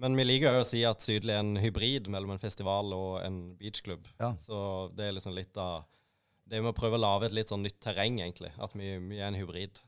[0.00, 3.20] Men vi liker jo å si at Sydlig er en hybrid mellom en festival og
[3.22, 4.08] en beachklubb.
[4.20, 4.32] Ja.
[4.42, 4.58] Så
[4.96, 5.86] det er liksom litt av
[6.50, 8.50] Det med å prøve å lage et litt sånn nytt terreng, egentlig.
[8.58, 9.78] At vi, vi er en hybrid.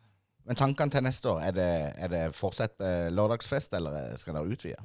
[0.48, 1.70] Men tankene til neste år, er det,
[2.02, 4.80] er det fortsatt eh, lørdagsfest, eller skal dere utvide?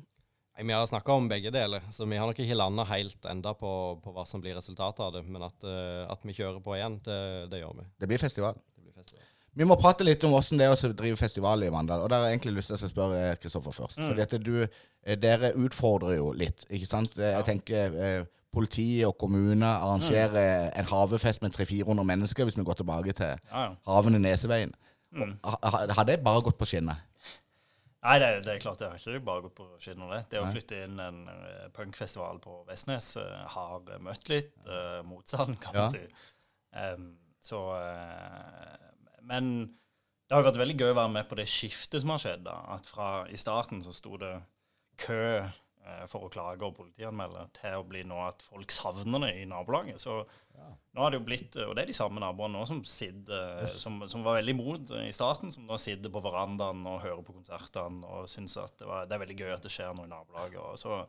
[0.57, 3.71] Vi har snakka om begge deler, så vi har nok ikke landa helt enda på,
[4.01, 5.21] på hva som blir resultatet av det.
[5.29, 7.17] Men at, eh, at vi kjører på igjen, det,
[7.51, 7.85] det gjør vi.
[8.01, 8.57] Det blir festival.
[8.73, 9.25] Det blir festival.
[9.57, 12.03] Vi må prate litt om hvordan det er å drive festival i Mandal.
[12.05, 14.01] Og der har jeg egentlig lyst til å spørre Kristoffer først.
[14.01, 17.17] Fordi at du, eh, dere utfordrer jo litt, ikke sant?
[17.17, 22.65] Jeg Jeg tenker eh, politiet og kommuner arrangerer en havefest med 300-400 mennesker, hvis vi
[22.65, 23.71] går tilbake til Ja, ja.
[23.85, 24.73] havene Neseveien.
[25.15, 26.99] Og ha- ha- Har det bare gått på skinner?
[28.07, 30.11] Nei, det, det er klart det har ikke bare gått på skinner.
[30.13, 35.01] Det Det å flytte inn en eh, punkfestival på Vestnes eh, har møtt litt uh,
[35.03, 35.81] motstand, kan Ja.
[35.87, 36.03] man si.
[36.77, 37.07] Um,
[37.41, 38.77] så uh,
[39.27, 39.49] Men
[40.27, 42.43] det har vært veldig gøy å være med på det skiftet som har skjedd.
[42.43, 44.33] da, At fra i starten så sto det
[45.03, 45.49] kø eh,
[46.11, 50.01] for å klage og politianmelde, til å bli nå at folk savner det i nabolaget.
[50.03, 50.19] Så
[50.57, 53.99] nå har det jo blitt, og det er de samme naboene nå som sitter, som,
[54.09, 58.05] som var veldig imot i starten, som nå sitter på verandaen og hører på konsertene
[58.09, 60.59] og syns at det, var, det er veldig gøy at det skjer noe i nabolaget.
[60.63, 61.03] Og så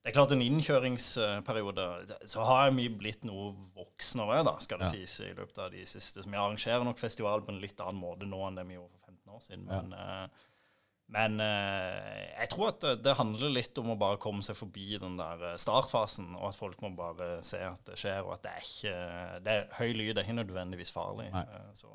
[0.00, 1.86] det er klart en innkjøringsperiode
[2.28, 4.92] Så har vi blitt noe voksnere, da, skal det Ja.
[4.94, 6.22] sies, i løpet av de siste.
[6.22, 8.94] Så vi arrangerer nok festival på en litt annen måte nå enn det vi gjorde
[8.96, 9.66] for 15 år siden.
[9.66, 10.28] Men, eh,
[11.10, 14.94] men eh, jeg tror at det, det handler litt om å bare komme seg forbi
[15.02, 18.46] den der eh, startfasen, og at folk må bare se at det skjer, og at
[18.46, 18.96] det er ikke
[19.42, 21.30] det er, Høy lyd er ikke nødvendigvis farlig.
[21.34, 21.90] Eh, Så,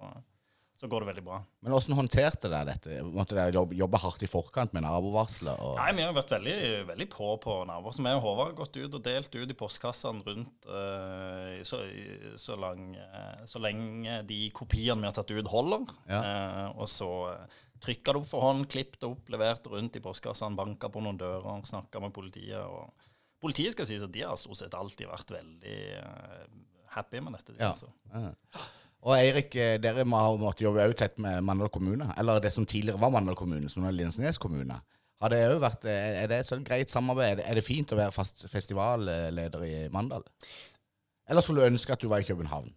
[0.76, 1.38] så går det veldig bra.
[1.64, 2.98] Men hvordan håndterte dere dette?
[3.08, 5.56] Måtte dere jobbe, jobbe hardt i forkant med nabovarselet?
[5.64, 5.78] Og...
[5.80, 6.56] Nei, vi har vært veldig,
[6.90, 7.96] veldig på på naboer.
[7.96, 11.80] Så vi og Håvard har gått ut og delt ut i postkassene rundt eh, så,
[12.36, 15.88] så, lang, eh, så lenge de kopiene vi har tatt ut, holder.
[16.12, 16.20] Ja.
[16.20, 17.10] Eh, og så
[17.86, 21.20] trykka det opp for hånd, klippet det opp, leverte rundt i postkassene, banka på noen
[21.22, 22.62] dører, snakka med politiet.
[22.62, 22.92] og
[23.44, 26.50] Politiet skal sies at de har stort sett alltid vært veldig eh,
[26.96, 27.54] happy med dette.
[27.54, 27.72] de, Ja.
[27.74, 27.92] Altså.
[28.14, 28.34] Ja.
[29.06, 32.52] Og Eirik, eh, dere må ha måttet jobbe også tett med Mandal kommune, eller det
[32.54, 34.80] som tidligere var Mandal kommune, som nå er Lindesnes kommune.
[35.22, 37.38] Har det vært, eh, er det et sånn greit samarbeid?
[37.38, 40.26] Det, er det fint å være fast festivalleder i Mandal?
[41.30, 42.74] Eller skulle du ønske at du var i København?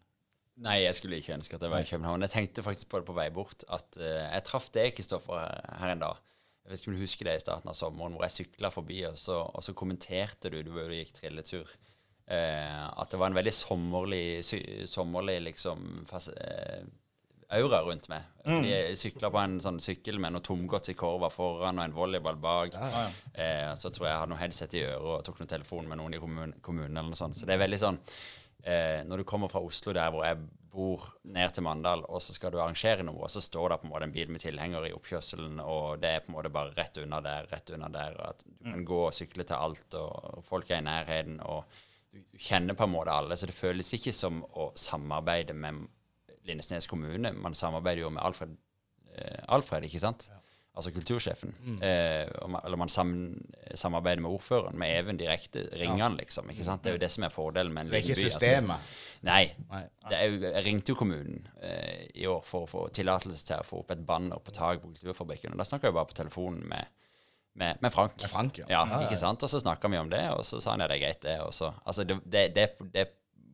[0.64, 2.24] Nei, jeg skulle ikke ønske at jeg var i København.
[2.26, 3.62] Jeg tenkte faktisk på det på vei bort.
[3.70, 5.44] At uh, jeg traff deg, Kristoffer,
[5.78, 6.22] her, en dag.
[6.64, 8.98] Jeg vet ikke om du husker det i starten av sommeren, hvor jeg sykla forbi,
[9.08, 11.70] og så, og så kommenterte du, du du gikk trilletur,
[12.28, 16.82] uh, at det var en veldig sommerlig, sy, sommerlig liksom fas, uh,
[17.56, 18.26] aura rundt meg.
[18.44, 21.94] Fordi jeg sykla på en sånn sykkel med noe tomgods i korva foran og en
[21.96, 22.76] volleyball bak.
[23.32, 26.00] Eh, så tror jeg jeg hadde noe headset i øret og tok noen telefon med
[26.00, 27.38] noen i kommun kommunen eller noe sånt.
[27.38, 28.00] Så det er veldig sånn
[28.64, 32.34] eh, Når du kommer fra Oslo, der hvor jeg bor, ned til Mandal, og så
[32.36, 34.86] skal du arrangere noe, og så står det på en måte en bil med tilhenger
[34.86, 38.18] i oppkjørselen, og det er på en måte bare rett unna der, rett unna der,
[38.18, 41.64] og at du kan gå og sykle til alt, og folk er i nærheten, og
[42.12, 45.86] du kjenner på en måte alle, så det føles ikke som å samarbeide med
[46.48, 47.32] Lindesnes kommune.
[47.36, 48.54] Man samarbeider jo med Alfred,
[49.14, 50.30] eh, Alfred ikke sant?
[50.74, 51.54] Altså kultursjefen.
[51.82, 52.28] Eh,
[52.64, 53.12] eller man sam,
[53.74, 55.64] samarbeider med ordføreren, med Even direkte.
[55.72, 56.50] Ringer han, liksom.
[56.50, 56.84] ikke sant?
[56.84, 58.38] Det er jo det som er fordelen med en Det er ikke systemet?
[58.38, 58.94] systemet.
[59.26, 59.42] Nei.
[59.72, 59.82] Nei.
[60.08, 63.66] Det er jeg ringte jo kommunen eh, i år for å få tillatelse til å
[63.66, 65.52] få opp et banner på taket på Kulturfabrikken.
[65.52, 66.94] Og da snakka jeg bare på telefonen med,
[67.58, 68.14] med, med Frank.
[68.22, 68.68] Med Frank, ja.
[68.70, 69.02] ja.
[69.02, 69.42] Ikke sant?
[69.42, 71.40] Og så snakka vi om det, og så sa han ja, det er greit, det.
[71.42, 73.08] Og så, altså, det, det, det, det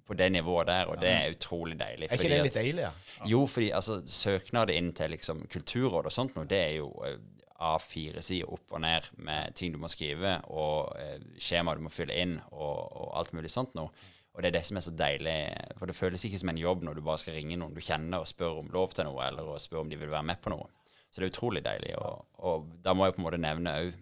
[0.06, 2.08] på det nivået der, og det er utrolig deilig.
[2.10, 2.90] Er ikke det litt deilig, ja?
[3.30, 7.16] jo, fordi altså, søknader inn til liksom, Kulturrådet og sånt noe, det er jo eh,
[7.64, 12.16] A4-sider opp og ned med ting du må skrive, og eh, skjema du må fylle
[12.20, 13.94] inn, og, og alt mulig sånt noe.
[14.34, 15.36] Og det er det som er så deilig,
[15.78, 18.24] for det føles ikke som en jobb når du bare skal ringe noen du kjenner
[18.24, 20.50] og spørre om lov til noe, eller å spørre om de vil være med på
[20.50, 20.66] noe.
[21.06, 21.92] Så det er utrolig deilig.
[22.02, 23.92] Og, og da må jeg på en måte nevne òg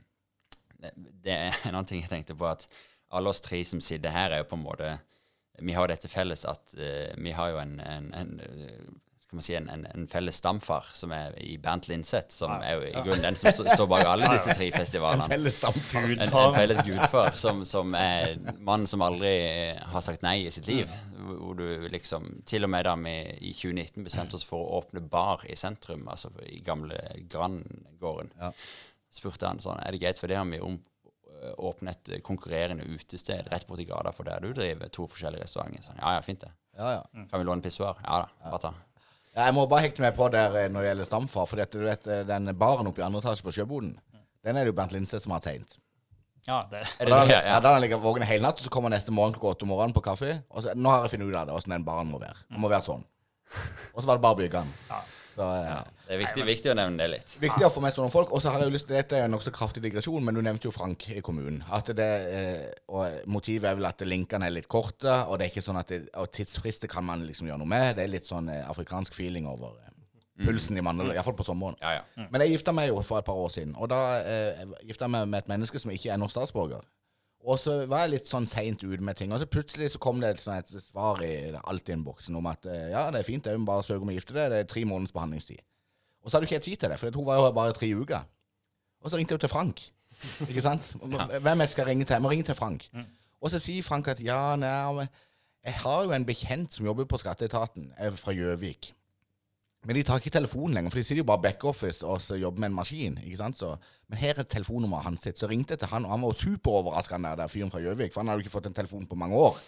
[1.22, 2.64] Det er en annen ting jeg tenkte på, at
[3.12, 4.88] alle oss tre som sitter her, er jo på en måte
[5.60, 8.84] Vi har dette felles at uh, vi har jo en, en, en eh,
[9.22, 12.74] skal man si, en, en, en felles stamfar som er i Bernt Linseth, som er
[12.76, 15.24] jo i grunnen den som står bak alle disse tre festivalene.
[15.24, 16.04] En felles stamfar.
[16.04, 19.32] En, en felles gudfar som, som er mannen som aldri
[19.78, 20.90] har sagt nei i sitt liv.
[21.16, 23.12] Hvor hvor du liksom Til og med da vi
[23.44, 26.98] i 2019 bestemte oss for å åpne bar i sentrum, altså i gamle
[27.30, 28.52] Grandgården, Ja.
[29.12, 30.78] spurte han sånn Er det greit for det om vi om,
[31.58, 35.82] åpner et konkurrerende utested rett borti gata for der du driver to forskjellige restauranter?
[35.86, 36.50] Sånn, ja ja, fint det.
[36.78, 37.02] Ja, ja.
[37.30, 37.98] Kan vi låne pissoar?
[38.04, 38.72] Ja da, bare ta.
[39.34, 41.46] Ja, Jeg må bare hekte meg på der eh, når det gjelder stamfar.
[41.48, 43.94] For dette, du vet, eh, den baren oppe i andre etasje på Sjøboden,
[44.44, 45.78] den er det jo Bernt Linseth som har tegnet.
[46.46, 47.40] Ja, det, Er det ja.
[47.46, 47.60] Ja.
[47.62, 49.94] da han ligger våken hele natt, og så kommer neste morgen klokka åtte om morgenen
[49.94, 50.40] på kaffe.
[50.50, 52.40] Og så, nå har jeg funnet ut av det, åssen den baren må være.
[52.50, 53.04] Den må være sånn.
[53.94, 54.72] Og så var det bare å bygge den.
[55.34, 57.36] Så, eh, Ja, det er viktig, viktig å nevne det litt.
[57.40, 58.32] Viktig å få med sånne folk.
[58.32, 60.68] Og så har jeg jo lyst Dette er en nokså kraftig digresjon, men du nevnte
[60.68, 61.62] jo Frank i kommunen.
[61.72, 65.54] At det, eh, og Motivet er vel at linkene er litt korte, og det er
[65.54, 67.96] ikke sånn at det, og tidsfrister kan man liksom gjøre noe med.
[67.96, 71.76] Det er litt sånn eh, afrikansk feeling over eh, pulsen i Mandal, iallfall på sommeren.
[71.80, 72.26] Ja, ja.
[72.30, 75.14] Men jeg gifta meg jo for et par år siden, og da eh, gifta jeg
[75.16, 76.82] meg med et menneske som ikke er norsk statsborger.
[77.42, 80.20] Og så var jeg litt sånn seint ute med ting, og så plutselig så kom
[80.22, 83.50] det et, sånn et svar i Altinn-boksen om at eh, ja, det er fint, det
[83.50, 85.58] er bare søke om å gifte deg, det er tre måneders behandlingstid.
[86.22, 88.28] Og så hadde du ikke tid til det, for hun var jo bare tre uker.
[89.02, 89.82] Og så ringte jo til Frank.
[90.46, 90.92] Ikke sant?
[91.44, 92.14] Hvem jeg skal ringe til?
[92.14, 92.86] Jeg må ringe til Frank.
[93.42, 95.08] Og så sier Frank at ja, nei,
[95.66, 98.92] jeg har jo en bekjent som jobber på skatteetaten, jeg er fra Gjøvik.
[99.84, 102.60] Men de tar ikke telefonen lenger, for de sitter jo bare backoffice og så jobber
[102.62, 103.16] med en maskin.
[103.24, 103.58] ikke sant?
[103.58, 103.72] Så,
[104.08, 105.38] men her er telefonnummeret hans sitt.
[105.40, 108.12] Så ringte jeg til han, og han var superoverraska, han der fyren fra Gjøvik.
[108.14, 109.58] For han hadde jo ikke fått en telefon på mange år.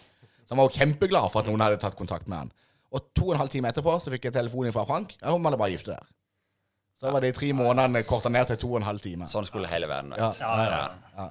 [0.45, 2.51] Så han var jo kjempeglad for at noen hadde tatt kontakt med han.
[2.95, 5.17] Og to og en halv time etterpå så fikk jeg telefon fra Frank.
[5.19, 6.07] Ja, hun hadde bare gifte der.
[6.95, 9.27] Så var de tre månedene korta ned til to og en halv time.
[9.27, 10.39] Sånn skulle hele verden Ja, vært.
[10.39, 10.85] ja, ja,
[11.17, 11.27] ja.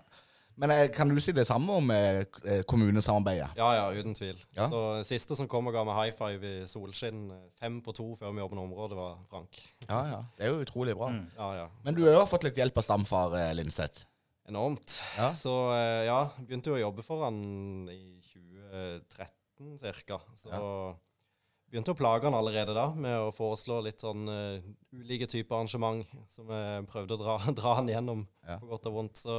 [0.57, 3.49] Men eh, kan du si det samme om eh, eh, kommunesamarbeidet?
[3.59, 4.39] Ja, ja, uten tvil.
[4.55, 4.69] Ja.
[4.71, 7.27] Så Siste som kom og ga meg high five i solskinn,
[7.59, 9.59] fem på to før vi åpna området, var Frank.
[9.89, 10.21] Ja, ja.
[10.39, 11.11] Det er jo utrolig bra.
[11.39, 11.69] Ja, ja.
[11.87, 14.07] Men du har jo fått litt hjelp av stamfar Linseth.
[14.47, 15.01] Enormt.
[15.17, 15.31] Ja.
[15.35, 15.51] Så
[16.05, 17.41] ja, begynte jo å jobbe for han
[17.91, 20.21] i 2013 ca.
[20.37, 20.53] Så
[21.75, 24.63] begynte å plage han allerede da med å foreslå litt sånn uh,
[24.95, 28.61] ulike typer arrangement som jeg prøvde å dra, dra han gjennom Ja.
[28.61, 29.23] på godt og vondt.
[29.25, 29.39] Så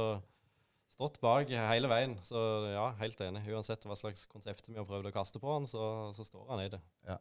[0.96, 2.16] stått bak hele veien.
[2.24, 2.40] Så
[2.72, 3.44] ja, helt enig.
[3.52, 6.64] Uansett hva slags konsept vi har prøvd å kaste på han, så, så står han
[6.64, 6.82] i det.
[7.08, 7.20] Ja.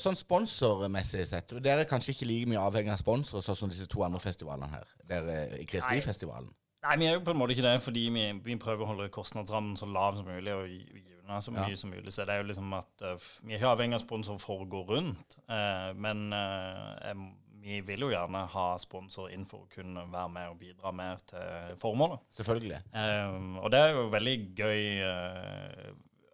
[0.00, 3.88] Sånn sponsormessig sett, dere er kanskje ikke like mye avhengig av sponsorer sånn som disse
[3.90, 4.92] to andre festivalene her.
[5.10, 6.52] Dere i Kristelivfestivalen.
[6.80, 9.10] Nei, vi er jo på en måte ikke det, fordi vi, vi prøver å holde
[9.12, 12.14] kostnadsrammen så lav som mulig og gi unna så mye som mulig.
[12.14, 14.68] Så det er jo liksom at uh, vi er ikke avhengig av sponsorer for å
[14.70, 17.26] gå rundt, uh, men uh, em,
[17.60, 21.20] vi vil jo gjerne ha sponsor inn for å kunne være med og bidra mer
[21.30, 22.22] til formålet.
[22.36, 22.80] Selvfølgelig.
[22.94, 25.90] Um, og det er jo veldig gøy eh,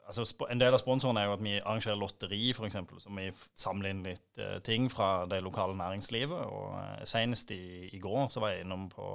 [0.06, 2.78] altså En del av sponsorene er jo at vi arrangerer lotteri, f.eks.
[3.02, 3.26] Så vi
[3.58, 6.46] samler inn litt eh, ting fra det lokale næringslivet.
[6.46, 9.10] Og uh, Senest i, i går så var jeg innom på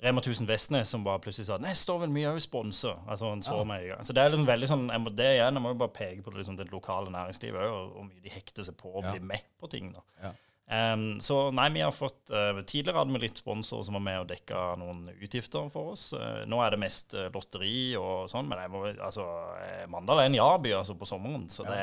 [0.00, 1.58] Rema 1000 Vestnes som bare plutselig sa
[1.92, 2.88] år vil vi òg sponse.
[3.06, 4.04] Altså, han så meg i gang.
[4.04, 6.22] Så det er liksom veldig sånn jeg må, det igjen, jeg må jo bare peke
[6.24, 9.02] på det, liksom, det lokale næringslivet òg, og hvor mye de hekter seg på å
[9.04, 9.12] Ja.
[9.12, 9.92] bli med på ting.
[9.92, 10.00] da.
[10.22, 10.32] Ja.
[10.70, 14.20] Um, så nei, vi har fått uh, Tidligere hadde vi litt sponsorer som var med
[14.22, 16.12] og dekka noen utgifter for oss.
[16.14, 19.26] Uh, nå er det mest uh, lotteri og sånn, men jeg må, altså,
[19.64, 21.48] eh, Mandal er en ja-by altså, på sommeren.
[21.50, 21.80] Så det,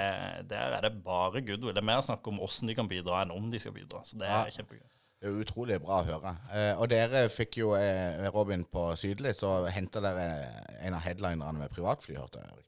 [0.53, 1.75] der er det bare goodwill.
[1.75, 4.05] Det er mer snakk om hvordan de kan bidra, enn om de skal bidra.
[4.07, 4.87] Så det er kjempegøy.
[5.17, 6.31] Det er utrolig bra å høre.
[6.53, 10.27] Eh, og dere fikk jo, eh, Robin, på Sydlig, så henta dere
[10.77, 12.67] en av headlinerne med privatfly, hørte jeg.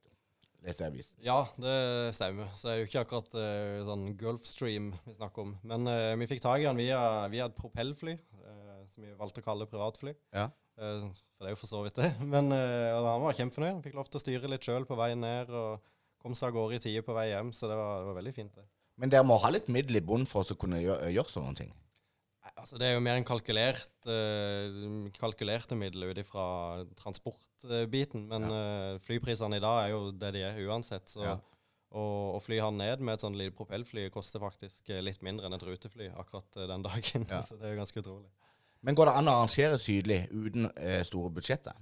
[0.65, 1.19] Leste jeg avisen.
[1.24, 1.76] Ja, det
[2.17, 2.50] stemmer.
[2.58, 5.54] Så det er jo ikke akkurat uh, sånn Gulfstream vi snakker om.
[5.67, 7.00] Men uh, vi fikk tak i den via,
[7.32, 10.15] via et propellfly, uh, som vi valgte å kalle privatfly.
[10.36, 10.50] Ja.
[10.80, 12.10] For det er jo for så vidt det.
[12.34, 13.74] Men han var kjempefornøyd.
[13.78, 15.84] Han fikk lov til å styre litt sjøl på vei ned, og
[16.24, 17.52] kom seg av gårde i tide på vei hjem.
[17.56, 18.67] Så det var, det var veldig fint, det.
[19.00, 21.72] Men dere må ha litt middel i bunnen for å kunne gjøre, gjøre sånne ting.
[22.60, 26.45] Altså, det er jo mer en kalkulert, uh, kalkulerte middel ut ifra
[27.00, 28.26] transportbiten.
[28.30, 31.08] Men eh, flyprisene i dag er jo det de er uansett.
[31.12, 31.38] Så Ja.
[31.91, 32.04] å,
[32.38, 35.58] å fly han ned med et sånt lite propellfly koster faktisk eh, litt mindre enn
[35.58, 37.28] et rutefly akkurat den dagen.
[37.30, 37.41] Ja.
[37.48, 38.30] så det er jo ganske utrolig.
[38.82, 41.76] Men går det an å arrangere Sydlig uten eh, store budsjetter?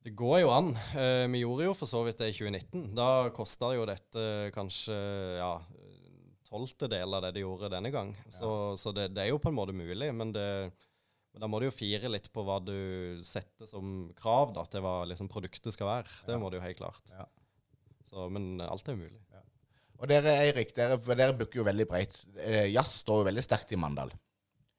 [0.00, 0.70] Det går jo an.
[0.96, 2.86] Eh, vi gjorde jo for så vidt det i 2019.
[2.96, 4.22] Da kosta jo dette
[4.54, 4.96] kanskje
[5.36, 5.50] ja,
[6.50, 8.12] tolvtedel av det de gjorde denne gang.
[8.32, 10.46] Så, så det, det er jo på en måte mulig, men, det,
[11.30, 14.82] men da må du jo fire litt på hva du setter som krav da, til
[14.84, 16.16] hva liksom, produktet skal være.
[16.26, 17.14] Det må du jo helt klart.
[17.14, 17.28] Ja.
[18.10, 19.20] Så, men alt er mulig.
[20.00, 22.22] Og dere, Eirik, dere, dere booker jo veldig bredt.
[22.40, 24.12] Eh, jazz står jo veldig sterkt i Mandal.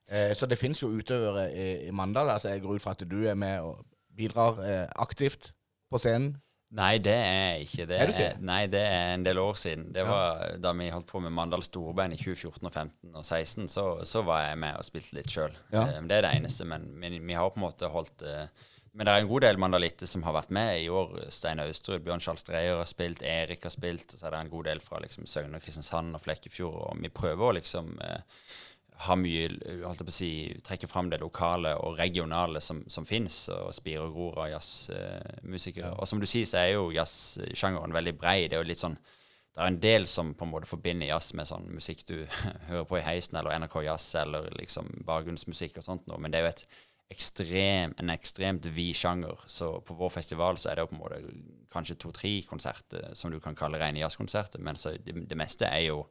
[0.09, 2.33] Eh, så det fins jo utøvere i, i Mandal.
[2.33, 3.83] Altså Jeg går ut fra at du er med og
[4.17, 5.51] bidrar eh, aktivt
[5.93, 6.33] på scenen.
[6.71, 7.83] Nei, det er ikke.
[7.89, 8.41] Det Er du ikke?
[8.47, 9.89] nei, det er en del år siden.
[9.91, 10.09] Det Ja.
[10.09, 14.05] var Da vi holdt på med Mandal Storband i 2014 og 15 og 16, så,
[14.07, 15.51] så var jeg med og spilte litt sjøl.
[15.73, 15.83] Ja.
[16.01, 16.63] det er det eneste.
[16.65, 18.47] Men, men vi har på en måte holdt eh,
[18.93, 21.29] Men det er en god del mandalitter som har vært med i år.
[21.31, 24.13] Stein Austrud, Bjørn Charles Dreyer har spilt, Erik har spilt.
[24.13, 26.75] Og så er det en god del fra liksom, Søgne, Kristiansand og Flekkefjord.
[26.89, 27.93] Og vi prøver å liksom
[29.01, 29.47] eh, ha mye
[29.83, 30.33] holdt jeg på å si,
[30.65, 35.95] trekker fram det lokale og regionale som, som fins, og spirer og Gror av jazzmusikere.
[35.97, 38.45] og som du sier, så er jo jazzsjangeren veldig brei.
[38.47, 38.99] Det er jo litt sånn
[39.51, 42.15] det er en del som på en måte forbinder jazz med sånn musikk du
[42.69, 46.21] hører på i heisen, eller NRK Jazz, eller liksom bakgrunnsmusikk og sånt noe.
[46.23, 46.63] Men det er jo et
[47.11, 49.43] ekstrem, en ekstremt vid sjanger.
[49.51, 51.19] Så på vår festival så er det jo på en måte
[51.73, 54.63] kanskje to-tre konserter som du kan kalle rene jazzkonserter.
[54.63, 56.05] Men så det, det meste er jo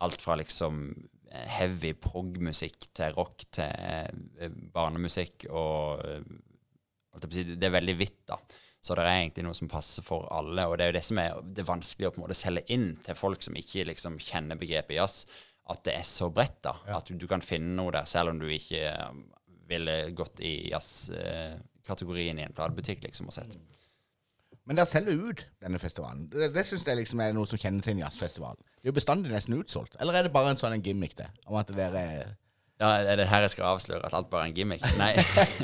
[0.00, 0.92] alt fra liksom
[1.30, 8.38] heavy prog-musikk til rock til eh, barnemusikk og eh, Det er veldig vidt, da.
[8.80, 10.64] Så det er egentlig noe som passer for alle.
[10.66, 12.94] Og det er jo det som er det vanskelig å på en måte selge inn
[13.04, 15.26] til folk som ikke liksom kjenner begrepet jazz,
[15.70, 16.62] at det er så bredt.
[16.64, 19.20] da, At du, du kan finne noe der, selv om du ikke eh,
[19.70, 23.58] ville gått i jazzkategorien i en platebutikk liksom, og sett.
[24.70, 26.28] Men dere selger ut denne festivalen.
[26.30, 28.60] Det, det syns jeg liksom er noe som kjennetegner jazzfestivalen.
[28.78, 29.96] Det er jo bestandig nesten utsolgt.
[29.98, 31.26] Eller er det bare en sånn en gimmick, det?
[31.50, 32.02] Om at dere
[32.78, 34.84] Ja, Er det her jeg skal avsløre at alt bare er en gimmick?
[34.94, 35.10] Nei,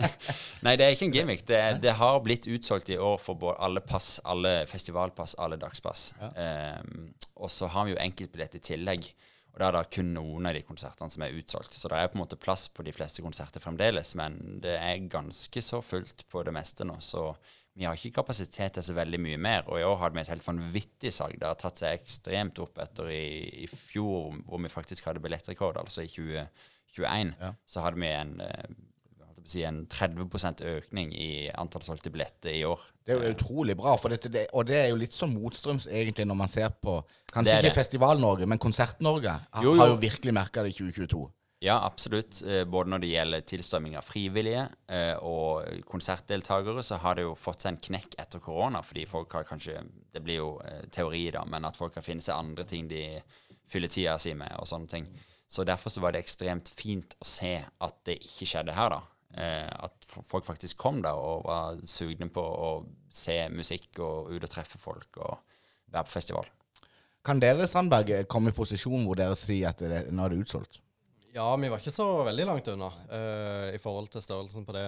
[0.66, 1.44] Nei det er ikke en gimmick.
[1.46, 6.08] Det, det har blitt utsolgt i år for både alle pass, alle festivalpass, alle dagspass.
[6.34, 9.06] Ehm, og så har vi jo enkeltbillett i tillegg.
[9.54, 11.78] Og da er det kun noen av de konsertene som er utsolgt.
[11.78, 15.06] Så det er på en måte plass på de fleste konserter fremdeles, men det er
[15.14, 16.98] ganske så fullt på det meste nå.
[16.98, 17.30] Så
[17.76, 19.66] vi har ikke kapasitet til så veldig mye mer.
[19.68, 21.36] Og i år hadde vi et helt vanvittig salg.
[21.40, 25.76] Det har tatt seg ekstremt opp etter i, i fjor, hvor vi faktisk hadde billettrekord,
[25.82, 27.34] altså i 2021.
[27.42, 27.52] Ja.
[27.68, 28.70] Så hadde vi en, eh,
[29.44, 32.88] si, en 30% økning i antall solgte billetter i år.
[33.04, 36.24] Det er jo utrolig bra, dette, det, og det er jo litt sånn motstrøms egentlig
[36.30, 37.02] når man ser på
[37.34, 37.76] Kanskje ikke.
[37.76, 41.26] Festival-Norge, men Konsert-Norge har jo virkelig merka det i 2022.
[41.58, 42.42] Ja, absolutt.
[42.42, 47.36] Eh, Både når det gjelder tilstrømming av frivillige eh, og konsertdeltakere, så har det jo
[47.38, 49.80] fått seg en knekk etter korona, fordi folk har kanskje
[50.12, 53.02] Det blir jo eh, teori, da, men at folk har funnet seg andre ting de
[53.68, 55.08] fyller tida si med, og sånne ting.
[55.48, 59.02] Så derfor så var det ekstremt fint å se at det ikke skjedde her, da.
[59.36, 62.70] At folk faktisk kom da og var sugne på å
[63.12, 65.34] se musikk og ut og treffe folk og
[65.92, 66.48] være på festival.
[67.26, 70.80] Kan dere, Strandberg, komme i posisjon hvor dere sier at det, nå er det utsolgt?
[71.36, 72.86] Ja, vi var ikke så veldig langt unna.
[73.10, 74.86] Uh, I forhold til størrelsen på, det,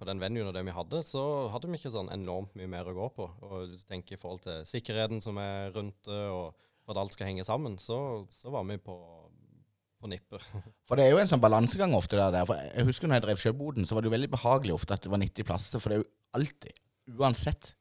[0.00, 2.88] på den venuen og det vi hadde, så hadde vi ikke sånn enormt mye mer
[2.88, 3.26] å gå på.
[3.44, 7.16] Og du tenker i forhold til sikkerheten som er rundt det, og for at alt
[7.16, 7.98] skal henge sammen, så,
[8.32, 8.96] så var vi på,
[10.00, 10.40] på.
[10.88, 12.32] For det er jo en sånn balansegang ofte der.
[12.32, 12.48] der.
[12.48, 15.04] For jeg husker når jeg drev Sjøboden, så var det jo veldig behagelig ofte at
[15.04, 15.84] det var 90 plasser.
[15.84, 16.10] For det er jo
[16.40, 16.82] alltid,
[17.20, 17.74] uansett,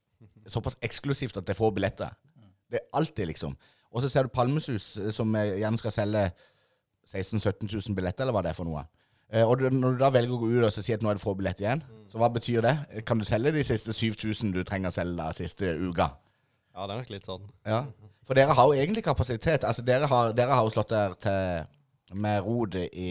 [0.52, 2.20] såpass eksklusivt at det får billetter.
[2.68, 3.56] Det er alltid, liksom.
[3.96, 6.28] Og så ser du Palmesus, eh, som eh, gjerne skal selge
[7.10, 8.86] 16 000-17 000 billetter, eller hva det er for noe.
[9.32, 11.24] Eh, Og når du da velger å gå ut og si at nå er det
[11.24, 12.76] få billetter igjen, så hva betyr det?
[13.06, 16.10] Kan du selge de siste 7000 du trenger å selge da siste uka?
[16.76, 17.44] Ja, det er nok litt sånn.
[17.68, 17.84] Ja.
[18.26, 19.64] For dere har jo egentlig kapasitet.
[19.66, 23.10] Altså Dere har, dere har jo slått der til med rod i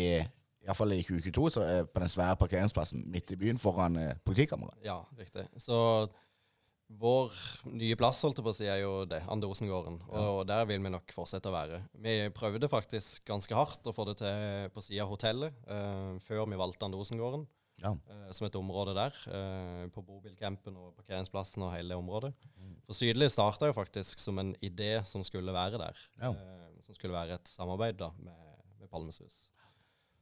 [0.67, 4.75] Iallfall i 2022, så, eh, på den svære parkeringsplassen midt i byen foran eh, politikammeret.
[4.85, 5.47] Ja, riktig.
[5.59, 6.09] Så
[6.89, 7.35] vår
[7.77, 9.99] nye plass, holdt jeg på å si, er jo det, Ande Osengården.
[10.09, 11.83] Og der vil vi nok fortsette å være.
[12.01, 16.47] Vi prøvde faktisk ganske hardt å få det til på sida av hotellet, uh, før
[16.49, 17.45] vi valgte Andosengården
[17.83, 17.93] Ja.
[17.93, 22.33] uh, som et område der, Uh, på bobilcampen og parkeringsplassen og hele det området.
[22.89, 26.05] For Sydlig starta jo faktisk som en idé som skulle være der.
[26.23, 26.33] Ja.
[26.87, 29.51] som skulle være et samarbeid da med, med Palmesus.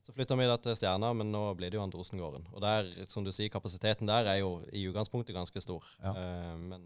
[0.07, 2.45] Så flytta vi da til Stjerna, men nå blir det jo Androsengården.
[2.55, 5.83] Og der, som du sier, kapasiteten der er jo i utgangspunktet ganske stor.
[5.99, 6.13] Ja.
[6.15, 6.85] Uh, men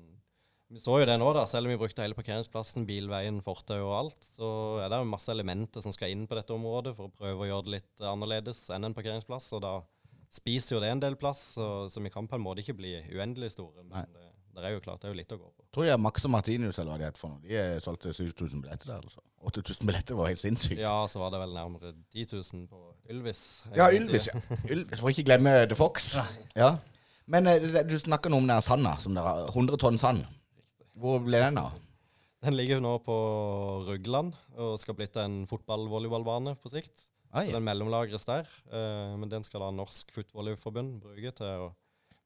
[0.71, 1.43] vi så jo det nå, da.
[1.51, 4.49] Selv om vi brukte hele parkeringsplassen, bilveien, fortau og alt, så
[4.81, 7.67] er det masse elementer som skal inn på dette området for å prøve å gjøre
[7.67, 9.51] det litt annerledes enn en parkeringsplass.
[9.59, 9.75] Og da
[10.33, 12.95] spiser jo det en del plass, så, så vi kan på en måte ikke bli
[13.11, 13.83] uendelig store.
[13.83, 15.65] Men det, det er jo klart, det er jo litt å gå på.
[15.77, 18.63] Tror jeg Max og Martinius, eller hva det heter for noe, de eh, solgte 7000
[18.65, 19.05] billetter der.
[19.07, 19.23] altså.
[19.51, 20.81] 8000 billetter var helt sinnssykt.
[20.83, 22.81] Ja, så var det vel nærmere 10 000 på
[23.15, 23.43] Ylvis.
[23.79, 24.41] Ja, Ylvis, ja.
[24.69, 26.13] Ylvis, For ikke glemme The Fox.
[26.59, 26.75] Ja.
[27.31, 29.53] Men eh, du snakker noe om den sanda, som dere har.
[29.55, 30.27] 100 tonn sand.
[31.01, 31.79] Hvor ble den av?
[32.45, 33.15] Den ligger jo nå på
[33.87, 37.07] Rugland og skal blitt en fotball-volleyballbane på sikt.
[37.31, 37.53] Ah, ja.
[37.55, 38.49] Den mellomlagres der.
[38.73, 41.69] eh, men den skal da Norsk Footvolleyforbund bruke til å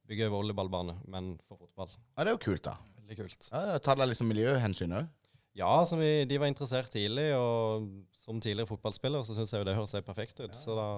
[0.09, 1.91] bygge volleyballbane, men for fotball.
[2.17, 2.77] Ja, Det er jo kult, da.
[3.01, 3.49] Veldig kult.
[3.53, 5.07] Ja, Tar dere liksom miljøhensyn òg?
[5.55, 7.87] Ja, som vi, de var interessert tidlig, og
[8.19, 10.55] som tidligere fotballspiller så syns jeg jo det høres helt perfekt ut.
[10.59, 10.89] Så da,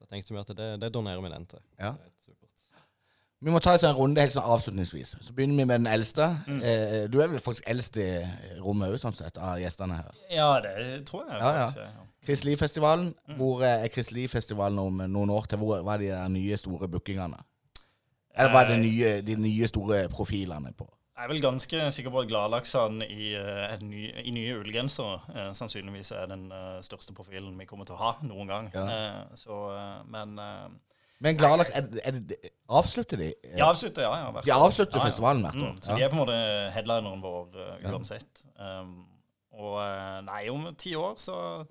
[0.00, 1.64] da tenkte vi at det, det donerer vi den til.
[1.80, 1.96] Ja.
[1.98, 2.38] Det er supert.
[3.42, 5.16] Vi må ta oss en sånn runde helt sånn avslutningsvis.
[5.26, 6.28] Så begynner vi med den eldste.
[6.62, 8.06] Eh, du er vel faktisk eldst i
[8.62, 10.12] rommet òg, sånn sett, av gjestene her.
[10.30, 10.74] Ja, det
[11.08, 11.64] tror jeg Ja, ja.
[11.66, 11.80] faktisk.
[11.82, 12.04] Ja.
[12.22, 13.08] Chris Lie-festivalen.
[13.40, 15.58] Hvor eh, er Chris Lie-festivalen om noen år til?
[15.58, 17.42] Hvor hva er de der nye store bookingene?
[18.34, 20.86] Eller hva er de Eh, nye, de nye store profilene på?
[21.16, 25.50] Jeg er vel ganske sikker på at Gladlaksan i, eh, ny, i nye ullgensere eh,
[25.52, 28.70] sannsynligvis er den eh, største profilen vi kommer til å ha noen gang.
[28.74, 28.86] Ja.
[28.88, 30.34] Eh, så, eh, men
[31.22, 33.34] Men Gladlaks, er, det- er avslutter de?
[33.54, 34.16] de avslutter, ja.
[34.32, 35.06] ja De avslutter Ja, ja.
[35.10, 35.70] festivalen hvert år.
[35.70, 35.96] Mm, så Ja.
[35.96, 37.48] de er på en måte headlineren vår
[37.84, 37.90] Ja.
[37.92, 38.44] uansett.
[38.58, 39.06] Um,
[39.52, 41.66] og nei, om ti år så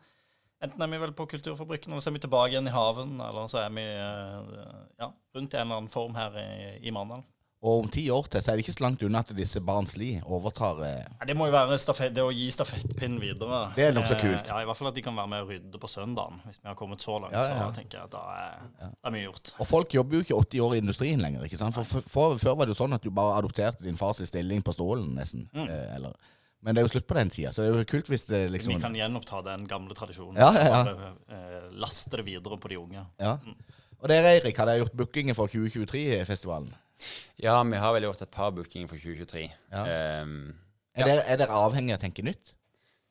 [0.62, 3.48] Enten er vi vel på Kulturfabrikken, eller så er vi tilbake igjen i haven, eller
[3.50, 6.50] så er vi eh, ja, rundt i en eller annen form her i,
[6.86, 7.24] i Mandal.
[7.62, 9.92] Og om ti år til så er det ikke så langt unna at disse Barns
[10.02, 13.60] Li overtar eh, Nei, Det må jo være stafett, det å gi stafettpinnen videre.
[13.76, 14.50] Det er nokså Eh, kult.
[14.50, 16.70] Ja, I hvert fall at de kan være med å rydde på søndagen, hvis vi
[16.72, 17.38] har kommet så langt.
[17.38, 17.68] Ja, ja, ja.
[17.70, 19.54] Så tenker jeg at da er, da er mye gjort.
[19.62, 21.46] Og folk jobber jo ikke 80 år i industrien lenger.
[21.46, 21.78] ikke sant?
[21.78, 24.66] For, for, for Før var det jo sånn at du bare adopterte din fars stilling
[24.66, 25.46] på stålen, nesten.
[25.54, 25.68] Mm.
[25.68, 26.18] Eh, eller.
[26.62, 28.42] Men det er jo slutt på den tida, så det er jo kult hvis det
[28.54, 30.38] liksom Vi kan gjenoppta den gamle tradisjonen.
[30.38, 30.82] Ja, ja, ja.
[30.86, 33.06] Bare eh, laste det videre på de unge.
[33.22, 33.38] Ja.
[34.02, 36.70] Og dere, Eirik, har dere gjort bookingen for 2023-festivalen?
[37.42, 39.48] Ja, vi har vel gjort et par bookinger for 2023.
[39.74, 39.86] Ja.
[40.22, 40.54] Um,
[40.94, 42.54] Er, dere, er dere avhengig av å tenke nytt?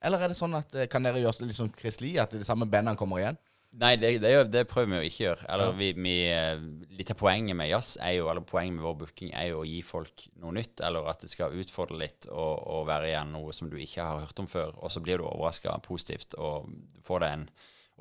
[0.05, 2.47] Eller er det sånn at eh, kan dere gjøre litt sånn Chris Lee, at de
[2.47, 3.39] samme bandene kommer igjen?
[3.79, 5.47] Nei, det, det, det prøver vi jo ikke å gjøre.
[5.55, 6.63] Eller vi, vi, eh,
[6.99, 9.67] litt av poenget med jazz er jo, eller poenget med vår booking er jo å
[9.69, 13.55] gi folk noe nytt, eller at det skal utfordre litt og, og være igjen noe
[13.55, 14.75] som du ikke har hørt om før.
[14.83, 16.67] Og så blir du overraska positivt og
[17.07, 17.47] får deg en